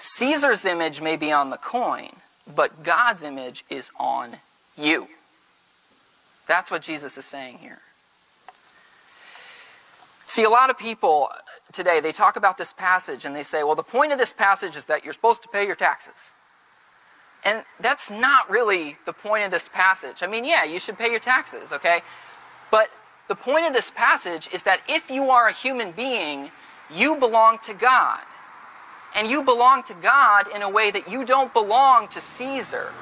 Caesar's 0.00 0.64
image 0.64 1.00
may 1.00 1.14
be 1.14 1.30
on 1.30 1.50
the 1.50 1.56
coin, 1.56 2.08
but 2.56 2.82
God's 2.82 3.22
image 3.22 3.64
is 3.70 3.92
on 4.00 4.38
you. 4.76 5.06
That's 6.48 6.68
what 6.68 6.82
Jesus 6.82 7.16
is 7.16 7.24
saying 7.24 7.58
here. 7.58 7.78
See, 10.26 10.42
a 10.42 10.50
lot 10.50 10.68
of 10.68 10.76
people 10.76 11.28
today, 11.70 12.00
they 12.00 12.10
talk 12.10 12.34
about 12.34 12.58
this 12.58 12.72
passage 12.72 13.24
and 13.24 13.36
they 13.36 13.44
say, 13.44 13.62
well, 13.62 13.76
the 13.76 13.84
point 13.84 14.10
of 14.10 14.18
this 14.18 14.32
passage 14.32 14.74
is 14.74 14.86
that 14.86 15.04
you're 15.04 15.14
supposed 15.14 15.42
to 15.42 15.48
pay 15.48 15.64
your 15.64 15.76
taxes. 15.76 16.32
And 17.44 17.64
that's 17.80 18.10
not 18.10 18.50
really 18.50 18.96
the 19.06 19.12
point 19.12 19.44
of 19.44 19.50
this 19.50 19.68
passage. 19.68 20.22
I 20.22 20.26
mean, 20.26 20.44
yeah, 20.44 20.64
you 20.64 20.78
should 20.78 20.98
pay 20.98 21.10
your 21.10 21.20
taxes, 21.20 21.72
okay? 21.72 22.00
But 22.70 22.90
the 23.28 23.34
point 23.34 23.66
of 23.66 23.72
this 23.72 23.90
passage 23.90 24.48
is 24.52 24.64
that 24.64 24.80
if 24.88 25.10
you 25.10 25.30
are 25.30 25.48
a 25.48 25.52
human 25.52 25.92
being, 25.92 26.50
you 26.90 27.16
belong 27.16 27.58
to 27.60 27.74
God. 27.74 28.20
And 29.16 29.28
you 29.28 29.42
belong 29.42 29.82
to 29.84 29.94
God 29.94 30.46
in 30.54 30.62
a 30.62 30.68
way 30.68 30.90
that 30.90 31.10
you 31.10 31.24
don't 31.24 31.52
belong 31.52 32.08
to 32.08 32.20
Caesar, 32.20 32.92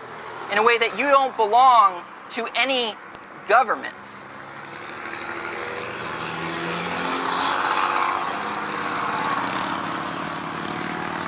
in 0.53 0.59
a 0.59 0.63
way 0.63 0.79
that 0.79 0.99
you 0.99 1.07
don't 1.07 1.37
belong 1.37 2.03
to 2.31 2.47
any 2.55 2.95
government. 3.49 3.95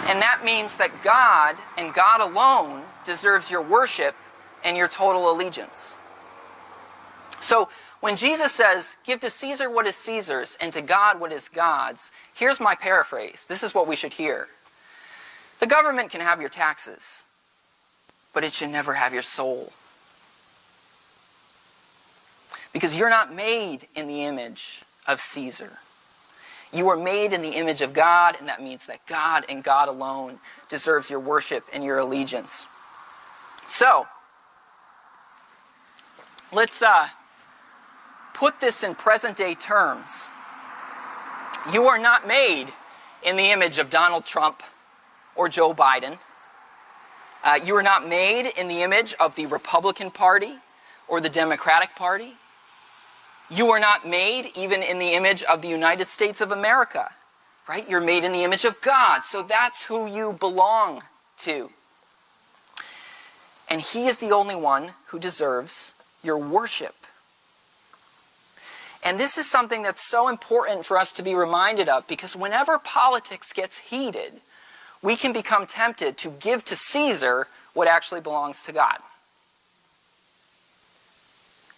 And 0.08 0.22
that 0.22 0.40
means 0.42 0.76
that 0.76 0.90
God 1.04 1.56
and 1.76 1.92
God 1.92 2.20
alone 2.22 2.84
deserves 3.08 3.50
your 3.50 3.62
worship 3.62 4.14
and 4.62 4.76
your 4.76 4.86
total 4.86 5.32
allegiance. 5.32 5.96
So 7.40 7.68
when 8.00 8.16
Jesus 8.16 8.52
says, 8.52 8.96
Give 9.04 9.18
to 9.20 9.30
Caesar 9.30 9.70
what 9.70 9.86
is 9.86 9.96
Caesar's 9.96 10.56
and 10.60 10.72
to 10.74 10.82
God 10.82 11.18
what 11.18 11.32
is 11.32 11.48
God's, 11.48 12.12
here's 12.34 12.60
my 12.60 12.74
paraphrase. 12.74 13.46
This 13.48 13.62
is 13.62 13.74
what 13.74 13.88
we 13.88 13.96
should 13.96 14.12
hear. 14.12 14.46
The 15.58 15.66
government 15.66 16.10
can 16.10 16.20
have 16.20 16.40
your 16.40 16.50
taxes, 16.50 17.24
but 18.34 18.44
it 18.44 18.52
should 18.52 18.70
never 18.70 18.92
have 18.92 19.12
your 19.12 19.22
soul. 19.22 19.72
Because 22.72 22.94
you're 22.94 23.10
not 23.10 23.34
made 23.34 23.88
in 23.96 24.06
the 24.06 24.24
image 24.24 24.82
of 25.06 25.20
Caesar. 25.20 25.78
You 26.72 26.88
are 26.90 26.96
made 26.98 27.32
in 27.32 27.40
the 27.40 27.52
image 27.52 27.80
of 27.80 27.94
God, 27.94 28.36
and 28.38 28.46
that 28.48 28.62
means 28.62 28.86
that 28.86 29.06
God 29.06 29.46
and 29.48 29.64
God 29.64 29.88
alone 29.88 30.38
deserves 30.68 31.08
your 31.08 31.20
worship 31.20 31.64
and 31.72 31.82
your 31.82 31.98
allegiance. 31.98 32.66
So, 33.68 34.06
let's 36.52 36.80
uh, 36.80 37.08
put 38.32 38.60
this 38.60 38.82
in 38.82 38.94
present 38.94 39.36
day 39.36 39.54
terms. 39.54 40.26
You 41.70 41.86
are 41.86 41.98
not 41.98 42.26
made 42.26 42.68
in 43.22 43.36
the 43.36 43.50
image 43.50 43.76
of 43.76 43.90
Donald 43.90 44.24
Trump 44.24 44.62
or 45.36 45.50
Joe 45.50 45.74
Biden. 45.74 46.18
Uh, 47.44 47.58
you 47.62 47.76
are 47.76 47.82
not 47.82 48.08
made 48.08 48.50
in 48.58 48.68
the 48.68 48.82
image 48.82 49.12
of 49.20 49.36
the 49.36 49.44
Republican 49.44 50.10
Party 50.10 50.54
or 51.06 51.20
the 51.20 51.28
Democratic 51.28 51.94
Party. 51.94 52.36
You 53.50 53.68
are 53.68 53.80
not 53.80 54.08
made 54.08 54.50
even 54.54 54.82
in 54.82 54.98
the 54.98 55.12
image 55.12 55.42
of 55.42 55.60
the 55.60 55.68
United 55.68 56.08
States 56.08 56.40
of 56.40 56.52
America, 56.52 57.10
right? 57.68 57.88
You're 57.88 58.00
made 58.00 58.24
in 58.24 58.32
the 58.32 58.44
image 58.44 58.64
of 58.64 58.80
God. 58.80 59.26
So 59.26 59.42
that's 59.42 59.84
who 59.84 60.06
you 60.06 60.32
belong 60.32 61.02
to. 61.38 61.70
And 63.70 63.80
He 63.80 64.06
is 64.06 64.18
the 64.18 64.32
only 64.32 64.56
one 64.56 64.90
who 65.06 65.18
deserves 65.18 65.92
your 66.22 66.38
worship. 66.38 66.94
And 69.04 69.18
this 69.18 69.38
is 69.38 69.48
something 69.48 69.82
that's 69.82 70.02
so 70.02 70.28
important 70.28 70.84
for 70.84 70.98
us 70.98 71.12
to 71.14 71.22
be 71.22 71.34
reminded 71.34 71.88
of 71.88 72.06
because 72.08 72.34
whenever 72.34 72.78
politics 72.78 73.52
gets 73.52 73.78
heated, 73.78 74.32
we 75.02 75.16
can 75.16 75.32
become 75.32 75.66
tempted 75.66 76.18
to 76.18 76.30
give 76.30 76.64
to 76.66 76.76
Caesar 76.76 77.46
what 77.74 77.86
actually 77.86 78.20
belongs 78.20 78.64
to 78.64 78.72
God 78.72 78.98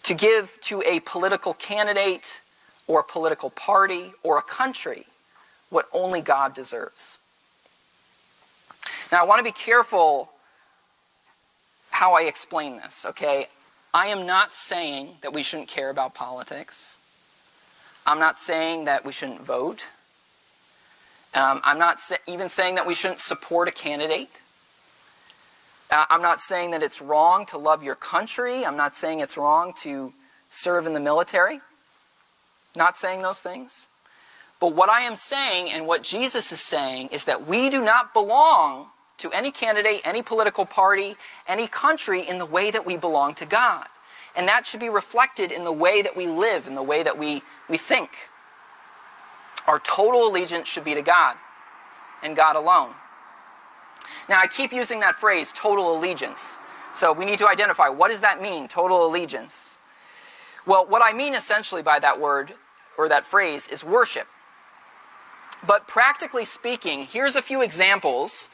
to 0.02 0.14
give 0.14 0.58
to 0.62 0.82
a 0.86 1.00
political 1.00 1.54
candidate 1.54 2.40
or 2.88 3.00
a 3.00 3.04
political 3.04 3.50
party 3.50 4.12
or 4.22 4.38
a 4.38 4.42
country 4.42 5.06
what 5.68 5.86
only 5.92 6.20
God 6.20 6.52
deserves. 6.52 7.18
Now, 9.12 9.22
I 9.22 9.24
want 9.24 9.38
to 9.38 9.44
be 9.44 9.52
careful 9.52 10.30
how 12.00 12.14
I 12.14 12.22
explain 12.22 12.78
this, 12.78 13.04
okay? 13.04 13.48
I 13.92 14.06
am 14.06 14.24
not 14.24 14.54
saying 14.54 15.18
that 15.20 15.34
we 15.34 15.42
shouldn't 15.42 15.68
care 15.68 15.90
about 15.90 16.14
politics. 16.14 16.96
I'm 18.06 18.18
not 18.18 18.38
saying 18.38 18.86
that 18.86 19.04
we 19.04 19.12
shouldn't 19.12 19.42
vote. 19.42 19.86
Um, 21.34 21.60
I'm 21.62 21.78
not 21.78 22.00
sa- 22.00 22.16
even 22.26 22.48
saying 22.48 22.76
that 22.76 22.86
we 22.86 22.94
shouldn't 22.94 23.20
support 23.20 23.68
a 23.68 23.70
candidate. 23.70 24.40
Uh, 25.90 26.06
I'm 26.08 26.22
not 26.22 26.40
saying 26.40 26.70
that 26.70 26.82
it's 26.82 27.02
wrong 27.02 27.44
to 27.46 27.58
love 27.58 27.82
your 27.82 27.96
country. 27.96 28.64
I'm 28.64 28.78
not 28.78 28.96
saying 28.96 29.20
it's 29.20 29.36
wrong 29.36 29.74
to 29.82 30.14
serve 30.48 30.86
in 30.86 30.94
the 30.94 31.00
military. 31.00 31.60
Not 32.74 32.96
saying 32.96 33.20
those 33.20 33.42
things. 33.42 33.88
But 34.58 34.68
what 34.68 34.88
I 34.88 35.02
am 35.02 35.16
saying 35.16 35.70
and 35.70 35.86
what 35.86 36.02
Jesus 36.02 36.50
is 36.50 36.60
saying 36.60 37.10
is 37.12 37.26
that 37.26 37.46
we 37.46 37.68
do 37.68 37.84
not 37.84 38.14
belong 38.14 38.86
to 39.20 39.30
any 39.32 39.50
candidate, 39.50 40.00
any 40.04 40.22
political 40.22 40.66
party, 40.66 41.16
any 41.46 41.66
country 41.66 42.20
in 42.26 42.38
the 42.38 42.46
way 42.46 42.70
that 42.70 42.84
we 42.84 42.96
belong 42.96 43.34
to 43.34 43.46
God. 43.46 43.86
And 44.36 44.46
that 44.48 44.66
should 44.66 44.80
be 44.80 44.88
reflected 44.88 45.50
in 45.50 45.64
the 45.64 45.72
way 45.72 46.02
that 46.02 46.16
we 46.16 46.26
live, 46.26 46.66
in 46.66 46.74
the 46.74 46.82
way 46.82 47.02
that 47.02 47.18
we, 47.18 47.42
we 47.68 47.76
think. 47.76 48.10
Our 49.66 49.78
total 49.80 50.28
allegiance 50.28 50.68
should 50.68 50.84
be 50.84 50.94
to 50.94 51.02
God 51.02 51.36
and 52.22 52.36
God 52.36 52.56
alone. 52.56 52.90
Now, 54.28 54.40
I 54.40 54.46
keep 54.46 54.72
using 54.72 55.00
that 55.00 55.16
phrase, 55.16 55.52
total 55.52 55.96
allegiance. 55.96 56.58
So 56.94 57.12
we 57.12 57.24
need 57.24 57.38
to 57.38 57.48
identify 57.48 57.88
what 57.88 58.10
does 58.10 58.20
that 58.20 58.42
mean, 58.42 58.68
total 58.68 59.06
allegiance? 59.06 59.78
Well, 60.66 60.86
what 60.86 61.02
I 61.04 61.12
mean 61.12 61.34
essentially 61.34 61.82
by 61.82 61.98
that 61.98 62.20
word 62.20 62.52
or 62.98 63.08
that 63.08 63.24
phrase 63.24 63.68
is 63.68 63.84
worship. 63.84 64.26
But 65.66 65.86
practically 65.86 66.44
speaking, 66.44 67.04
here's 67.04 67.36
a 67.36 67.42
few 67.42 67.62
examples 67.62 68.48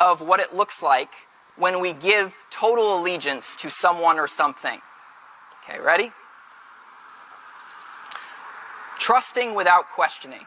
of 0.00 0.20
what 0.20 0.40
it 0.40 0.54
looks 0.54 0.82
like 0.82 1.10
when 1.56 1.80
we 1.80 1.92
give 1.92 2.34
total 2.50 2.98
allegiance 2.98 3.54
to 3.56 3.70
someone 3.70 4.18
or 4.18 4.26
something. 4.26 4.80
Okay, 5.62 5.80
ready? 5.80 6.10
Trusting 8.98 9.54
without 9.54 9.88
questioning. 9.88 10.46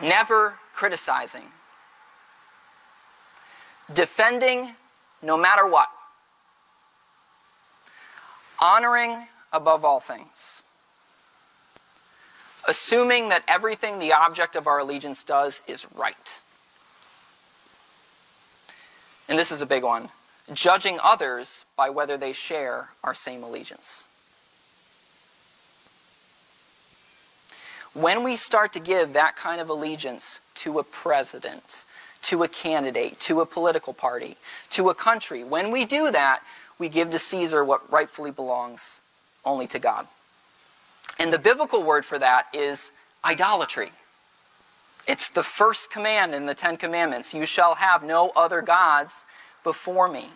Never 0.00 0.54
criticizing 0.74 1.44
defending 3.92 4.70
no 5.22 5.36
matter 5.36 5.66
what, 5.66 5.88
honoring 8.60 9.26
above 9.52 9.84
all 9.84 10.00
things, 10.00 10.62
assuming 12.66 13.28
that 13.28 13.42
everything 13.46 13.98
the 13.98 14.12
object 14.12 14.56
of 14.56 14.66
our 14.66 14.78
allegiance 14.78 15.22
does 15.22 15.60
is 15.66 15.86
right. 15.94 16.40
And 19.28 19.38
this 19.38 19.52
is 19.52 19.62
a 19.62 19.66
big 19.66 19.82
one 19.82 20.08
judging 20.52 20.98
others 21.02 21.64
by 21.76 21.88
whether 21.88 22.16
they 22.16 22.32
share 22.32 22.90
our 23.02 23.14
same 23.14 23.42
allegiance. 23.42 24.04
When 27.94 28.24
we 28.24 28.36
start 28.36 28.72
to 28.72 28.80
give 28.80 29.12
that 29.12 29.36
kind 29.36 29.60
of 29.60 29.68
allegiance 29.70 30.40
to 30.56 30.78
a 30.78 30.82
president, 30.82 31.84
to 32.22 32.42
a 32.42 32.48
candidate, 32.48 33.20
to 33.20 33.40
a 33.40 33.46
political 33.46 33.94
party, 33.94 34.36
to 34.70 34.90
a 34.90 34.94
country, 34.94 35.44
when 35.44 35.70
we 35.70 35.84
do 35.84 36.10
that, 36.10 36.42
we 36.78 36.88
give 36.88 37.10
to 37.10 37.18
Caesar 37.18 37.64
what 37.64 37.90
rightfully 37.90 38.32
belongs 38.32 39.00
only 39.44 39.66
to 39.68 39.78
God. 39.78 40.08
And 41.18 41.32
the 41.32 41.38
biblical 41.38 41.84
word 41.84 42.04
for 42.04 42.18
that 42.18 42.48
is 42.52 42.90
idolatry. 43.24 43.90
It's 45.06 45.28
the 45.28 45.42
first 45.42 45.90
command 45.90 46.34
in 46.34 46.46
the 46.46 46.54
Ten 46.54 46.76
Commandments 46.76 47.34
you 47.34 47.46
shall 47.46 47.74
have 47.76 48.02
no 48.02 48.30
other 48.34 48.62
gods 48.62 49.24
before 49.62 50.08
me. 50.08 50.28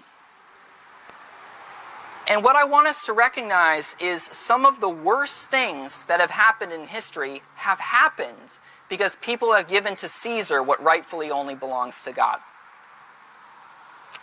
And 2.29 2.45
what 2.45 2.57
I 2.57 2.65
want 2.65 2.87
us 2.87 3.07
to 3.07 3.15
recognize 3.15 3.97
is 3.99 4.23
some 4.23 4.67
of 4.67 4.81
the 4.81 4.89
worst 4.89 5.49
things 5.49 6.05
that 6.05 6.21
have 6.21 6.31
happened 6.31 6.73
in 6.73 6.87
history 6.87 7.41
have 7.55 7.81
happened 7.81 8.59
because 8.91 9.17
people 9.17 9.55
have 9.55 9.67
given 9.67 9.97
to 9.97 10.09
Caesar 10.09 10.63
what 10.63 10.83
rightfully 10.83 11.31
only 11.31 11.55
belongs 11.55 12.05
to 12.05 12.13
God. 12.13 12.39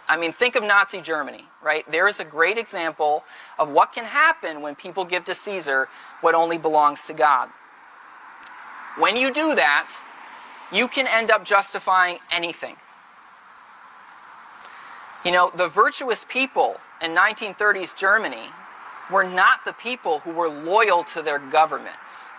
I 0.08 0.18
mean, 0.18 0.32
think 0.34 0.56
of 0.56 0.62
Nazi 0.62 1.02
Germany, 1.02 1.46
right? 1.64 1.84
There 1.92 2.08
is 2.08 2.20
a 2.20 2.24
great 2.24 2.60
example 2.60 3.24
of 3.58 3.72
what 3.72 3.92
can 3.92 4.06
happen 4.06 4.62
when 4.62 4.76
people 4.76 5.04
give 5.04 5.26
to 5.26 5.34
Caesar 5.34 5.88
what 6.22 6.36
only 6.36 6.60
belongs 6.60 7.08
to 7.08 7.14
God. 7.14 7.50
When 9.00 9.18
you 9.18 9.34
do 9.34 9.56
that, 9.56 9.92
you 10.72 10.88
can 10.88 11.08
end 11.08 11.32
up 11.32 11.46
justifying 11.46 12.20
anything. 12.32 12.76
You 15.24 15.32
know, 15.32 15.52
the 15.56 15.68
virtuous 15.68 16.26
people 16.28 16.78
in 17.02 17.16
1930s 17.16 17.96
Germany 17.96 18.46
were 19.12 19.24
not 19.24 19.66
the 19.66 19.74
people 19.74 20.20
who 20.20 20.32
were 20.32 20.50
loyal 20.50 21.04
to 21.04 21.22
their 21.22 21.40
governments. 21.40 22.30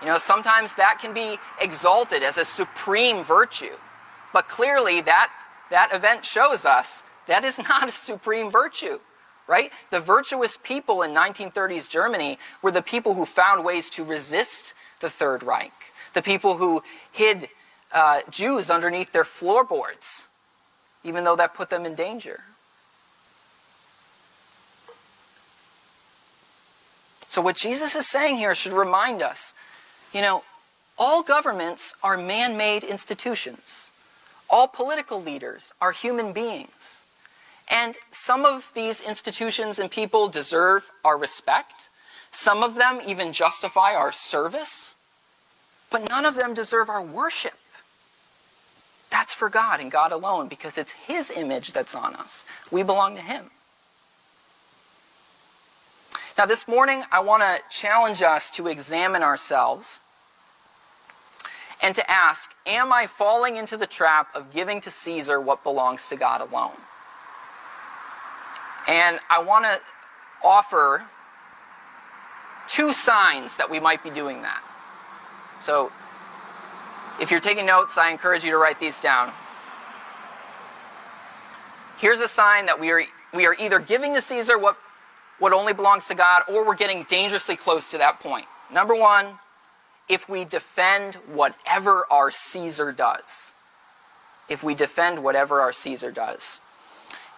You 0.00 0.06
know, 0.06 0.18
sometimes 0.18 0.74
that 0.76 0.98
can 1.00 1.12
be 1.12 1.38
exalted 1.60 2.22
as 2.22 2.38
a 2.38 2.44
supreme 2.44 3.24
virtue. 3.24 3.76
But 4.32 4.48
clearly, 4.48 5.00
that, 5.02 5.30
that 5.70 5.92
event 5.92 6.24
shows 6.24 6.64
us 6.64 7.02
that 7.26 7.44
is 7.44 7.58
not 7.68 7.88
a 7.88 7.92
supreme 7.92 8.50
virtue, 8.50 8.98
right? 9.46 9.72
The 9.90 10.00
virtuous 10.00 10.56
people 10.56 11.02
in 11.02 11.12
1930s 11.12 11.88
Germany 11.88 12.38
were 12.62 12.70
the 12.70 12.82
people 12.82 13.14
who 13.14 13.24
found 13.24 13.64
ways 13.64 13.90
to 13.90 14.04
resist 14.04 14.74
the 15.00 15.10
Third 15.10 15.42
Reich, 15.42 15.72
the 16.14 16.22
people 16.22 16.56
who 16.56 16.82
hid 17.12 17.48
uh, 17.92 18.20
Jews 18.30 18.70
underneath 18.70 19.12
their 19.12 19.24
floorboards, 19.24 20.26
even 21.04 21.24
though 21.24 21.36
that 21.36 21.54
put 21.54 21.70
them 21.70 21.86
in 21.86 21.94
danger. 21.94 22.40
So, 27.26 27.42
what 27.42 27.56
Jesus 27.56 27.94
is 27.94 28.06
saying 28.06 28.36
here 28.36 28.54
should 28.54 28.72
remind 28.72 29.22
us 29.22 29.54
you 30.12 30.22
know, 30.22 30.42
all 30.98 31.22
governments 31.22 31.94
are 32.02 32.16
man 32.16 32.56
made 32.56 32.82
institutions, 32.82 33.90
all 34.48 34.66
political 34.66 35.22
leaders 35.22 35.72
are 35.80 35.92
human 35.92 36.32
beings. 36.32 37.04
And 37.70 37.96
some 38.10 38.46
of 38.46 38.72
these 38.74 39.00
institutions 39.00 39.78
and 39.78 39.90
people 39.90 40.28
deserve 40.28 40.90
our 41.04 41.18
respect. 41.18 41.90
Some 42.30 42.62
of 42.62 42.76
them 42.76 43.00
even 43.06 43.34
justify 43.34 43.94
our 43.94 44.10
service. 44.10 44.94
But 45.90 46.08
none 46.08 46.24
of 46.24 46.34
them 46.34 46.54
deserve 46.54 46.88
our 46.88 47.02
worship. 47.02 47.54
That's 49.10 49.32
for 49.32 49.48
God 49.48 49.80
and 49.80 49.90
God 49.90 50.12
alone 50.12 50.48
because 50.48 50.76
it's 50.76 50.92
His 50.92 51.30
image 51.30 51.72
that's 51.72 51.94
on 51.94 52.14
us. 52.14 52.44
We 52.70 52.82
belong 52.82 53.16
to 53.16 53.22
Him. 53.22 53.50
Now, 56.36 56.46
this 56.46 56.68
morning, 56.68 57.02
I 57.10 57.20
want 57.20 57.42
to 57.42 57.58
challenge 57.68 58.22
us 58.22 58.50
to 58.52 58.68
examine 58.68 59.22
ourselves 59.22 59.98
and 61.82 61.94
to 61.94 62.10
ask 62.10 62.54
Am 62.66 62.92
I 62.92 63.06
falling 63.06 63.56
into 63.56 63.76
the 63.76 63.86
trap 63.86 64.28
of 64.34 64.52
giving 64.52 64.80
to 64.82 64.90
Caesar 64.90 65.40
what 65.40 65.62
belongs 65.62 66.08
to 66.10 66.16
God 66.16 66.40
alone? 66.40 66.76
And 68.86 69.18
I 69.28 69.42
want 69.42 69.64
to 69.64 69.80
offer 70.44 71.04
two 72.68 72.92
signs 72.92 73.56
that 73.56 73.70
we 73.70 73.80
might 73.80 74.02
be 74.04 74.10
doing 74.10 74.42
that. 74.42 74.62
So, 75.60 75.92
if 77.20 77.30
you're 77.30 77.40
taking 77.40 77.66
notes, 77.66 77.98
I 77.98 78.10
encourage 78.10 78.44
you 78.44 78.52
to 78.52 78.58
write 78.58 78.78
these 78.78 79.00
down. 79.00 79.32
Here's 81.98 82.20
a 82.20 82.28
sign 82.28 82.66
that 82.66 82.78
we 82.78 82.90
are, 82.90 83.02
we 83.34 83.46
are 83.46 83.56
either 83.58 83.80
giving 83.80 84.14
to 84.14 84.20
Caesar 84.20 84.56
what 84.58 84.76
what 85.38 85.52
only 85.52 85.72
belongs 85.72 86.08
to 86.08 86.14
God, 86.14 86.42
or 86.48 86.66
we're 86.66 86.74
getting 86.74 87.04
dangerously 87.04 87.56
close 87.56 87.88
to 87.90 87.98
that 87.98 88.20
point. 88.20 88.46
Number 88.72 88.94
one, 88.94 89.38
if 90.08 90.28
we 90.28 90.44
defend 90.44 91.16
whatever 91.32 92.06
our 92.10 92.30
Caesar 92.30 92.92
does. 92.92 93.52
If 94.48 94.62
we 94.64 94.74
defend 94.74 95.22
whatever 95.22 95.60
our 95.60 95.72
Caesar 95.72 96.10
does. 96.10 96.60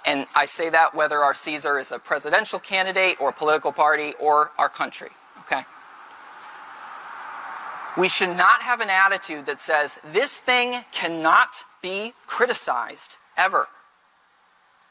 And 0.06 0.26
I 0.34 0.46
say 0.46 0.70
that 0.70 0.94
whether 0.94 1.18
our 1.18 1.34
Caesar 1.34 1.78
is 1.78 1.92
a 1.92 1.98
presidential 1.98 2.58
candidate 2.58 3.20
or 3.20 3.30
a 3.30 3.32
political 3.32 3.72
party 3.72 4.14
or 4.18 4.50
our 4.56 4.68
country. 4.68 5.10
Okay? 5.40 5.62
We 8.00 8.08
should 8.08 8.34
not 8.34 8.62
have 8.62 8.80
an 8.80 8.88
attitude 8.88 9.44
that 9.44 9.60
says 9.60 9.98
this 10.10 10.38
thing 10.38 10.84
cannot 10.90 11.66
be 11.82 12.14
criticized 12.26 13.18
ever. 13.36 13.68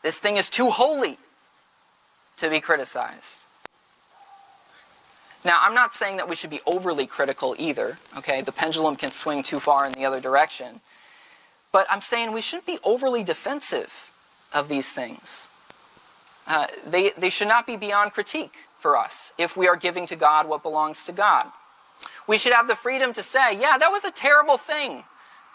This 0.04 0.20
thing 0.20 0.38
is 0.38 0.48
too 0.48 0.70
holy 0.70 1.18
to 2.38 2.52
be 2.52 2.60
criticized. 2.60 3.46
Now, 5.44 5.58
I'm 5.60 5.74
not 5.74 5.96
saying 5.96 6.18
that 6.18 6.30
we 6.30 6.36
should 6.36 6.52
be 6.52 6.62
overly 6.68 7.08
critical 7.08 7.56
either, 7.58 7.98
okay? 8.16 8.42
The 8.42 8.52
pendulum 8.52 8.96
can 8.96 9.10
swing 9.10 9.42
too 9.42 9.60
far 9.60 9.88
in 9.88 9.94
the 9.94 10.06
other 10.06 10.20
direction. 10.20 10.80
But 11.72 11.88
I'm 11.90 12.02
saying 12.02 12.32
we 12.32 12.42
shouldn't 12.42 12.68
be 12.68 12.78
overly 12.84 13.24
defensive 13.24 13.92
of 14.54 14.70
these 14.70 14.94
things. 14.94 15.48
Uh, 16.46 16.68
they, 16.86 17.10
they 17.18 17.32
should 17.32 17.48
not 17.48 17.66
be 17.66 17.76
beyond 17.76 18.12
critique 18.12 18.54
for 18.78 18.96
us 18.96 19.32
if 19.40 19.58
we 19.58 19.68
are 19.68 19.76
giving 19.76 20.06
to 20.06 20.16
God 20.16 20.48
what 20.48 20.62
belongs 20.62 21.06
to 21.06 21.12
God. 21.12 21.48
We 22.28 22.38
should 22.38 22.54
have 22.54 22.68
the 22.68 22.76
freedom 22.76 23.14
to 23.14 23.24
say, 23.24 23.60
yeah, 23.60 23.78
that 23.78 23.92
was 23.92 24.04
a 24.04 24.12
terrible 24.12 24.58
thing, 24.58 25.04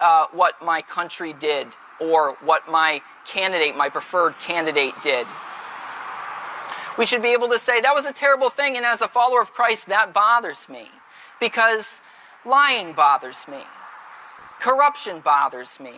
uh, 0.01 0.27
what 0.33 0.61
my 0.63 0.83
country 0.83 1.33
did, 1.33 1.69
or 2.01 2.37
what 2.45 2.69
my 2.69 3.01
candidate, 3.27 3.77
my 3.77 3.89
preferred 3.89 4.39
candidate 4.39 4.95
did. 5.03 5.27
We 6.99 7.07
should 7.07 7.23
be 7.23 7.33
able 7.33 7.49
to 7.49 7.59
say, 7.59 7.81
that 7.81 7.95
was 7.95 8.07
a 8.07 8.13
terrible 8.13 8.51
thing, 8.51 8.77
and 8.77 8.87
as 8.87 9.01
a 9.01 9.09
follower 9.09 9.41
of 9.41 9.53
Christ, 9.53 9.89
that 9.89 10.13
bothers 10.13 10.69
me. 10.69 10.89
Because 11.41 12.03
lying 12.45 12.93
bothers 12.93 13.49
me, 13.49 13.59
corruption 14.61 15.21
bothers 15.21 15.81
me, 15.81 15.93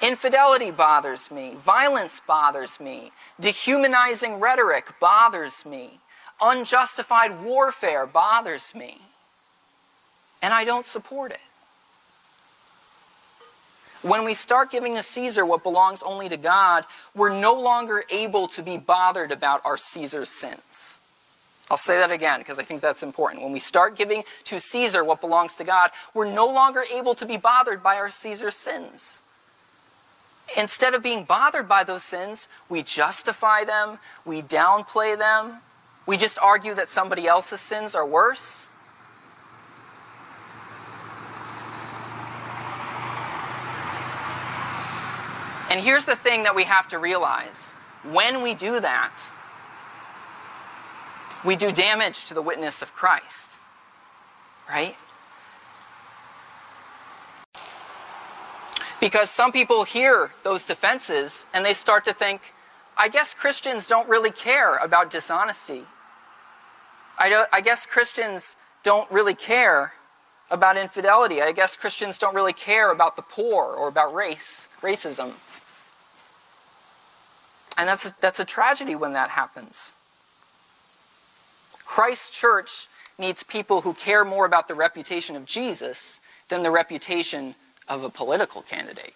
infidelity 0.00 0.70
bothers 0.70 1.30
me, 1.30 1.54
violence 1.56 2.20
bothers 2.26 2.78
me, 2.78 3.10
dehumanizing 3.40 4.38
rhetoric 4.38 4.94
bothers 5.00 5.64
me, 5.64 5.98
unjustified 6.40 7.42
warfare 7.42 8.06
bothers 8.06 8.74
me, 8.74 9.00
and 10.42 10.52
I 10.52 10.64
don't 10.64 10.86
support 10.86 11.32
it. 11.32 11.38
When 14.02 14.24
we 14.24 14.34
start 14.34 14.70
giving 14.70 14.94
to 14.94 15.02
Caesar 15.02 15.44
what 15.44 15.62
belongs 15.62 16.02
only 16.02 16.28
to 16.28 16.36
God, 16.36 16.84
we're 17.14 17.36
no 17.36 17.54
longer 17.54 18.04
able 18.10 18.46
to 18.48 18.62
be 18.62 18.76
bothered 18.76 19.32
about 19.32 19.62
our 19.64 19.76
Caesar's 19.76 20.28
sins. 20.28 21.00
I'll 21.70 21.76
say 21.76 21.98
that 21.98 22.12
again 22.12 22.38
because 22.38 22.58
I 22.58 22.62
think 22.62 22.80
that's 22.80 23.02
important. 23.02 23.42
When 23.42 23.52
we 23.52 23.58
start 23.58 23.96
giving 23.96 24.22
to 24.44 24.60
Caesar 24.60 25.02
what 25.02 25.20
belongs 25.20 25.56
to 25.56 25.64
God, 25.64 25.90
we're 26.14 26.30
no 26.30 26.46
longer 26.46 26.84
able 26.92 27.14
to 27.16 27.26
be 27.26 27.36
bothered 27.36 27.82
by 27.82 27.96
our 27.96 28.10
Caesar's 28.10 28.54
sins. 28.54 29.22
Instead 30.56 30.94
of 30.94 31.02
being 31.02 31.24
bothered 31.24 31.68
by 31.68 31.82
those 31.82 32.04
sins, 32.04 32.48
we 32.68 32.82
justify 32.82 33.64
them, 33.64 33.98
we 34.24 34.42
downplay 34.42 35.18
them, 35.18 35.54
we 36.06 36.16
just 36.16 36.38
argue 36.38 36.74
that 36.74 36.88
somebody 36.88 37.26
else's 37.26 37.60
sins 37.60 37.94
are 37.94 38.06
worse. 38.06 38.68
And 45.68 45.80
here's 45.80 46.04
the 46.04 46.14
thing 46.14 46.44
that 46.44 46.54
we 46.54 46.64
have 46.64 46.86
to 46.88 46.98
realize 46.98 47.72
when 48.04 48.40
we 48.40 48.54
do 48.54 48.78
that, 48.78 49.20
we 51.44 51.56
do 51.56 51.72
damage 51.72 52.24
to 52.26 52.34
the 52.34 52.42
witness 52.42 52.82
of 52.82 52.92
Christ. 52.92 53.52
Right? 54.68 54.96
Because 59.00 59.28
some 59.28 59.52
people 59.52 59.84
hear 59.84 60.30
those 60.44 60.64
defenses 60.64 61.46
and 61.52 61.64
they 61.64 61.74
start 61.74 62.04
to 62.06 62.12
think, 62.12 62.54
I 62.96 63.08
guess 63.08 63.34
Christians 63.34 63.86
don't 63.86 64.08
really 64.08 64.30
care 64.30 64.76
about 64.76 65.10
dishonesty. 65.10 65.84
I, 67.18 67.46
I 67.52 67.60
guess 67.60 67.86
Christians 67.86 68.56
don't 68.82 69.10
really 69.10 69.34
care 69.34 69.92
about 70.50 70.76
infidelity. 70.76 71.42
I 71.42 71.52
guess 71.52 71.76
Christians 71.76 72.18
don't 72.18 72.34
really 72.34 72.52
care 72.52 72.90
about 72.92 73.16
the 73.16 73.22
poor 73.22 73.64
or 73.64 73.88
about 73.88 74.14
race, 74.14 74.68
racism. 74.80 75.32
And 77.78 77.88
that's 77.88 78.06
a, 78.06 78.14
that's 78.20 78.40
a 78.40 78.44
tragedy 78.44 78.94
when 78.94 79.12
that 79.12 79.30
happens. 79.30 79.92
Christ's 81.84 82.30
church 82.30 82.88
needs 83.18 83.42
people 83.42 83.82
who 83.82 83.94
care 83.94 84.24
more 84.24 84.46
about 84.46 84.68
the 84.68 84.74
reputation 84.74 85.36
of 85.36 85.44
Jesus 85.46 86.20
than 86.48 86.62
the 86.62 86.70
reputation 86.70 87.54
of 87.88 88.02
a 88.02 88.08
political 88.08 88.62
candidate. 88.62 89.14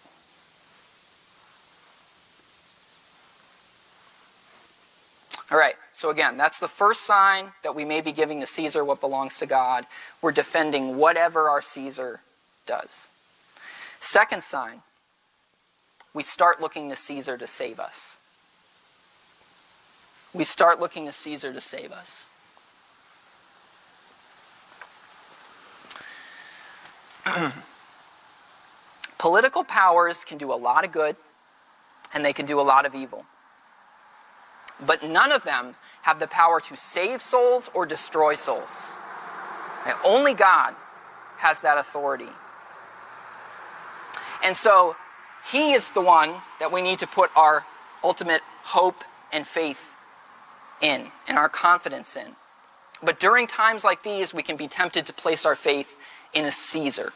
All 5.51 5.57
right, 5.57 5.75
so 5.91 6.09
again, 6.09 6.37
that's 6.37 6.59
the 6.59 6.69
first 6.69 7.01
sign 7.01 7.51
that 7.63 7.75
we 7.75 7.83
may 7.83 7.99
be 7.99 8.13
giving 8.13 8.39
to 8.39 8.47
Caesar 8.47 8.85
what 8.85 9.01
belongs 9.01 9.37
to 9.39 9.45
God. 9.45 9.85
We're 10.21 10.31
defending 10.31 10.95
whatever 10.95 11.49
our 11.49 11.61
Caesar 11.61 12.21
does. 12.65 13.09
Second 13.99 14.45
sign, 14.45 14.81
we 16.13 16.23
start 16.23 16.61
looking 16.61 16.89
to 16.89 16.95
Caesar 16.95 17.37
to 17.37 17.47
save 17.47 17.81
us. 17.81 18.17
We 20.33 20.45
start 20.45 20.79
looking 20.79 21.05
to 21.05 21.11
Caesar 21.11 21.51
to 21.51 21.59
save 21.59 21.91
us. 21.91 22.25
Political 29.17 29.65
powers 29.65 30.23
can 30.23 30.37
do 30.37 30.53
a 30.53 30.55
lot 30.55 30.85
of 30.85 30.93
good 30.93 31.17
and 32.13 32.23
they 32.23 32.31
can 32.31 32.45
do 32.45 32.57
a 32.59 32.63
lot 32.63 32.85
of 32.85 32.95
evil. 32.95 33.25
But 34.85 35.03
none 35.03 35.31
of 35.31 35.43
them 35.43 35.75
have 36.03 36.19
the 36.19 36.27
power 36.27 36.59
to 36.61 36.75
save 36.75 37.21
souls 37.21 37.69
or 37.73 37.85
destroy 37.85 38.33
souls. 38.33 38.89
And 39.85 39.95
only 40.03 40.33
God 40.33 40.75
has 41.37 41.61
that 41.61 41.77
authority. 41.77 42.29
And 44.43 44.57
so 44.57 44.95
he 45.51 45.73
is 45.73 45.91
the 45.91 46.01
one 46.01 46.35
that 46.59 46.71
we 46.71 46.81
need 46.81 46.99
to 46.99 47.07
put 47.07 47.29
our 47.35 47.65
ultimate 48.03 48.41
hope 48.63 49.03
and 49.31 49.45
faith 49.45 49.95
in 50.81 51.07
and 51.27 51.37
our 51.37 51.49
confidence 51.49 52.15
in. 52.15 52.35
But 53.03 53.19
during 53.19 53.47
times 53.47 53.83
like 53.83 54.03
these, 54.03 54.33
we 54.33 54.43
can 54.43 54.57
be 54.57 54.67
tempted 54.67 55.05
to 55.07 55.13
place 55.13 55.45
our 55.45 55.55
faith 55.55 55.95
in 56.33 56.45
a 56.45 56.51
Caesar. 56.51 57.13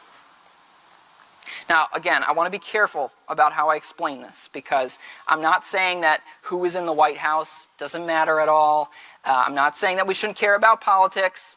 Now, 1.68 1.88
again, 1.92 2.22
I 2.22 2.32
want 2.32 2.46
to 2.46 2.50
be 2.50 2.62
careful 2.62 3.10
about 3.28 3.52
how 3.52 3.70
I 3.70 3.76
explain 3.76 4.20
this 4.20 4.48
because 4.52 4.98
I'm 5.26 5.42
not 5.42 5.66
saying 5.66 6.02
that 6.02 6.20
who 6.42 6.64
is 6.64 6.76
in 6.76 6.86
the 6.86 6.92
White 6.92 7.16
House 7.16 7.66
doesn't 7.76 8.06
matter 8.06 8.38
at 8.38 8.48
all. 8.48 8.90
Uh, 9.24 9.44
I'm 9.46 9.54
not 9.54 9.76
saying 9.76 9.96
that 9.96 10.06
we 10.06 10.14
shouldn't 10.14 10.38
care 10.38 10.54
about 10.54 10.80
politics, 10.80 11.56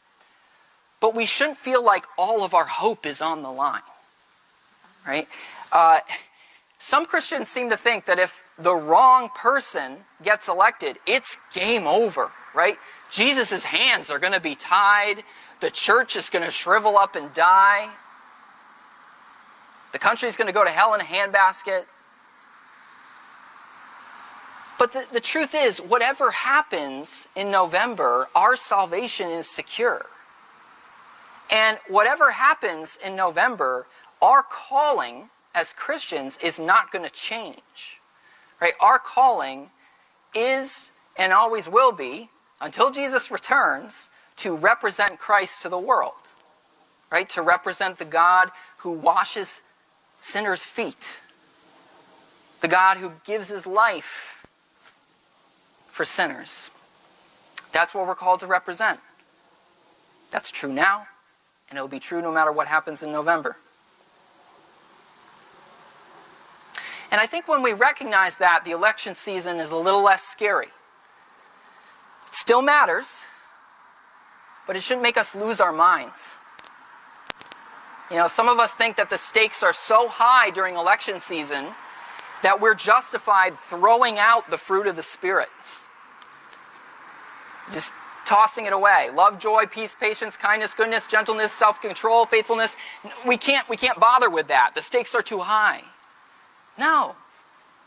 but 1.00 1.14
we 1.14 1.26
shouldn't 1.26 1.58
feel 1.58 1.84
like 1.84 2.06
all 2.18 2.44
of 2.44 2.54
our 2.54 2.64
hope 2.64 3.06
is 3.06 3.22
on 3.22 3.42
the 3.42 3.50
line, 3.50 3.82
right? 5.06 5.28
Uh, 5.70 6.00
some 6.78 7.06
Christians 7.06 7.48
seem 7.48 7.70
to 7.70 7.76
think 7.76 8.06
that 8.06 8.18
if 8.18 8.42
the 8.58 8.74
wrong 8.74 9.28
person 9.34 9.98
gets 10.22 10.48
elected, 10.48 10.98
it's 11.06 11.38
game 11.52 11.86
over, 11.86 12.30
right? 12.54 12.76
Jesus' 13.10 13.64
hands 13.64 14.10
are 14.10 14.18
going 14.18 14.32
to 14.32 14.40
be 14.40 14.54
tied, 14.56 15.22
the 15.60 15.70
church 15.70 16.16
is 16.16 16.30
going 16.30 16.44
to 16.44 16.50
shrivel 16.50 16.96
up 16.96 17.14
and 17.14 17.32
die. 17.32 17.90
The 19.92 19.98
country's 19.98 20.36
going 20.36 20.46
to 20.46 20.52
go 20.52 20.64
to 20.64 20.70
hell 20.70 20.94
in 20.94 21.00
a 21.00 21.04
handbasket. 21.04 21.84
But 24.78 24.92
the, 24.92 25.04
the 25.12 25.20
truth 25.20 25.54
is, 25.54 25.78
whatever 25.78 26.30
happens 26.30 27.28
in 27.36 27.50
November, 27.50 28.28
our 28.34 28.56
salvation 28.56 29.28
is 29.28 29.46
secure. 29.46 30.06
And 31.50 31.78
whatever 31.88 32.30
happens 32.30 32.98
in 33.04 33.16
November, 33.16 33.86
our 34.22 34.42
calling 34.42 35.28
as 35.54 35.72
Christians 35.72 36.38
is 36.42 36.58
not 36.58 36.92
going 36.92 37.04
to 37.04 37.12
change. 37.12 38.00
Right? 38.60 38.74
Our 38.80 38.98
calling 38.98 39.70
is 40.34 40.92
and 41.18 41.32
always 41.32 41.68
will 41.68 41.92
be, 41.92 42.30
until 42.60 42.90
Jesus 42.90 43.30
returns, 43.30 44.08
to 44.36 44.54
represent 44.54 45.18
Christ 45.18 45.62
to 45.62 45.68
the 45.68 45.78
world. 45.78 46.14
Right? 47.10 47.28
To 47.30 47.42
represent 47.42 47.98
the 47.98 48.04
God 48.04 48.50
who 48.78 48.92
washes 48.92 49.60
sinners' 50.20 50.64
feet. 50.64 51.20
The 52.60 52.68
God 52.68 52.98
who 52.98 53.12
gives 53.24 53.48
his 53.48 53.66
life 53.66 54.46
for 55.90 56.04
sinners. 56.04 56.70
That's 57.72 57.94
what 57.94 58.06
we're 58.06 58.14
called 58.14 58.40
to 58.40 58.46
represent. 58.46 59.00
That's 60.30 60.50
true 60.50 60.72
now, 60.72 61.06
and 61.68 61.78
it 61.78 61.80
will 61.80 61.88
be 61.88 61.98
true 61.98 62.22
no 62.22 62.32
matter 62.32 62.52
what 62.52 62.68
happens 62.68 63.02
in 63.02 63.12
November. 63.12 63.56
And 67.10 67.20
I 67.20 67.26
think 67.26 67.48
when 67.48 67.62
we 67.62 67.72
recognize 67.72 68.36
that, 68.36 68.64
the 68.64 68.70
election 68.70 69.14
season 69.14 69.58
is 69.58 69.70
a 69.70 69.76
little 69.76 70.02
less 70.02 70.22
scary. 70.22 70.68
It 72.28 72.34
still 72.34 72.62
matters, 72.62 73.22
but 74.66 74.76
it 74.76 74.82
shouldn't 74.82 75.02
make 75.02 75.16
us 75.16 75.34
lose 75.34 75.60
our 75.60 75.72
minds. 75.72 76.38
You 78.10 78.16
know, 78.16 78.26
some 78.26 78.48
of 78.48 78.58
us 78.58 78.74
think 78.74 78.96
that 78.96 79.08
the 79.08 79.18
stakes 79.18 79.62
are 79.62 79.72
so 79.72 80.08
high 80.08 80.50
during 80.50 80.74
election 80.74 81.20
season 81.20 81.66
that 82.42 82.60
we're 82.60 82.74
justified 82.74 83.54
throwing 83.54 84.18
out 84.18 84.50
the 84.50 84.58
fruit 84.58 84.86
of 84.86 84.96
the 84.96 85.02
Spirit. 85.02 85.48
Just 87.72 87.92
tossing 88.26 88.66
it 88.66 88.72
away. 88.72 89.10
Love, 89.14 89.38
joy, 89.38 89.66
peace, 89.66 89.94
patience, 89.94 90.36
kindness, 90.36 90.74
goodness, 90.74 91.06
gentleness, 91.06 91.52
self-control, 91.52 92.26
faithfulness. 92.26 92.76
We 93.26 93.36
can't, 93.36 93.68
we 93.68 93.76
can't 93.76 93.98
bother 93.98 94.30
with 94.30 94.48
that. 94.48 94.72
The 94.74 94.82
stakes 94.82 95.14
are 95.14 95.22
too 95.22 95.40
high. 95.40 95.82
No. 96.78 97.14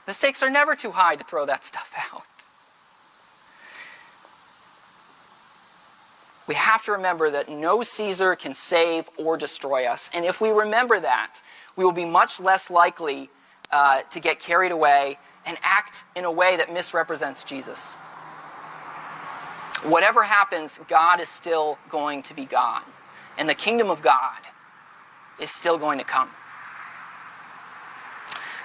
The 0.06 0.14
stakes 0.14 0.44
are 0.44 0.50
never 0.50 0.76
too 0.76 0.92
high 0.92 1.16
to 1.16 1.24
throw 1.24 1.46
that 1.46 1.66
stuff 1.66 1.94
out. 2.14 2.24
We 6.48 6.56
have 6.56 6.84
to 6.86 6.92
remember 6.92 7.30
that 7.30 7.50
no 7.50 7.84
Caesar 7.84 8.36
can 8.36 8.54
save 8.54 9.10
or 9.18 9.38
destroy 9.38 9.86
us. 9.86 10.10
And 10.14 10.26
if 10.26 10.42
we 10.42 10.52
remember 10.52 11.00
that, 11.00 11.42
we 11.76 11.86
will 11.86 11.94
be 11.94 12.06
much 12.06 12.40
less 12.40 12.70
likely 12.70 13.30
uh, 13.72 14.02
to 14.12 14.20
get 14.20 14.40
carried 14.40 14.72
away 14.72 15.18
and 15.46 15.58
act 15.64 16.04
in 16.16 16.26
a 16.26 16.32
way 16.32 16.58
that 16.58 16.72
misrepresents 16.72 17.44
Jesus. 17.44 17.96
Whatever 19.84 20.24
happens, 20.24 20.80
God 20.88 21.20
is 21.20 21.30
still 21.30 21.78
going 21.90 22.22
to 22.24 22.34
be 22.34 22.46
God. 22.46 22.84
And 23.38 23.50
the 23.50 23.56
kingdom 23.56 23.90
of 23.90 24.02
God 24.02 24.40
is 25.42 25.50
still 25.50 25.78
going 25.78 26.00
to 26.00 26.06
come. 26.06 26.30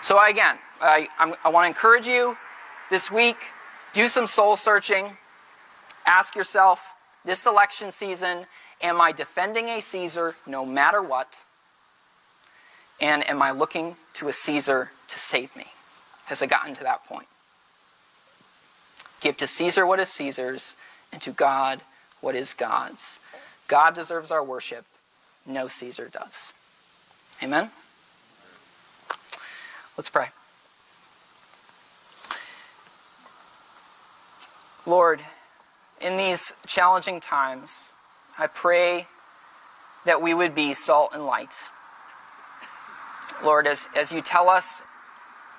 So, 0.02 0.22
again, 0.22 0.58
I, 0.80 1.08
I 1.44 1.48
want 1.48 1.64
to 1.64 1.68
encourage 1.68 2.06
you 2.06 2.36
this 2.90 3.10
week 3.10 3.36
do 3.92 4.08
some 4.08 4.26
soul 4.26 4.54
searching. 4.56 5.16
Ask 6.06 6.36
yourself, 6.36 6.94
this 7.24 7.46
election 7.46 7.92
season, 7.92 8.46
am 8.80 9.00
I 9.00 9.12
defending 9.12 9.68
a 9.68 9.80
Caesar 9.80 10.34
no 10.46 10.64
matter 10.64 11.02
what? 11.02 11.42
And 13.00 13.28
am 13.28 13.42
I 13.42 13.50
looking 13.50 13.96
to 14.14 14.28
a 14.28 14.32
Caesar 14.32 14.90
to 15.08 15.18
save 15.18 15.54
me? 15.56 15.66
Has 16.26 16.42
it 16.42 16.50
gotten 16.50 16.74
to 16.74 16.82
that 16.82 17.04
point? 17.06 17.28
Give 19.20 19.36
to 19.36 19.46
Caesar 19.46 19.86
what 19.86 19.98
is 19.98 20.08
Caesar's, 20.10 20.74
and 21.12 21.20
to 21.22 21.30
God 21.30 21.80
what 22.20 22.34
is 22.34 22.54
God's. 22.54 23.18
God 23.66 23.94
deserves 23.94 24.30
our 24.30 24.44
worship. 24.44 24.84
No 25.46 25.68
Caesar 25.68 26.08
does. 26.12 26.52
Amen? 27.42 27.70
Let's 29.96 30.10
pray. 30.10 30.26
Lord, 34.86 35.20
in 36.00 36.16
these 36.16 36.52
challenging 36.66 37.20
times, 37.20 37.92
I 38.38 38.46
pray 38.46 39.06
that 40.04 40.22
we 40.22 40.34
would 40.34 40.54
be 40.54 40.74
salt 40.74 41.10
and 41.12 41.24
light. 41.26 41.70
Lord, 43.44 43.66
as, 43.66 43.88
as 43.96 44.10
you 44.12 44.20
tell 44.20 44.48
us 44.48 44.82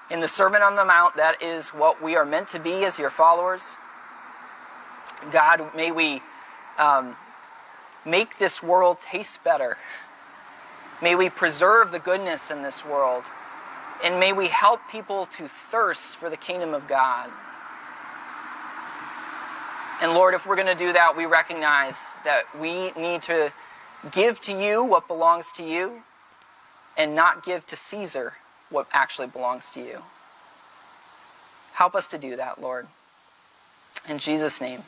in 0.10 0.20
the 0.20 0.28
Sermon 0.28 0.62
on 0.62 0.76
the 0.76 0.86
Mount, 0.86 1.16
that 1.16 1.42
is 1.42 1.70
what 1.70 2.02
we 2.02 2.16
are 2.16 2.26
meant 2.26 2.48
to 2.50 2.60
be 2.60 2.84
as 2.86 2.98
your 2.98 3.10
followers. 3.10 3.78
God, 5.32 5.76
may 5.76 5.92
we 5.92 6.22
um, 6.78 7.16
make 8.06 8.38
this 8.38 8.64
world 8.64 9.00
taste 9.02 9.44
better. 9.44 9.78
May 11.02 11.16
we 11.16 11.30
preserve 11.30 11.92
the 11.92 12.00
goodness 12.00 12.52
in 12.52 12.64
this 12.64 12.86
world. 12.86 13.24
And 14.04 14.20
may 14.20 14.32
we 14.34 14.48
help 14.48 14.80
people 14.90 15.26
to 15.28 15.48
thirst 15.48 16.16
for 16.16 16.30
the 16.30 16.38
kingdom 16.38 16.74
of 16.74 16.88
God. 16.88 17.30
And 20.02 20.14
Lord, 20.14 20.34
if 20.34 20.46
we're 20.46 20.56
going 20.56 20.68
to 20.68 20.76
do 20.76 20.94
that, 20.94 21.16
we 21.18 21.26
recognize 21.26 22.14
that 22.24 22.44
we 22.60 22.92
need 22.92 23.22
to 23.24 23.52
give 24.12 24.40
to 24.42 24.54
you 24.54 24.84
what 24.84 25.08
belongs 25.08 25.52
to 25.54 25.64
you 25.64 26.02
and 26.98 27.16
not 27.16 27.44
give 27.44 27.66
to 27.68 27.76
Caesar 27.76 28.34
what 28.70 28.88
actually 28.94 29.28
belongs 29.28 29.70
to 29.72 29.82
you. 29.82 30.00
Help 31.74 31.96
us 31.96 32.08
to 32.10 32.18
do 32.18 32.36
that, 32.36 32.62
Lord. 32.62 32.88
In 34.08 34.20
Jesus' 34.20 34.62
name, 34.62 34.82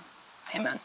amen. 0.55 0.79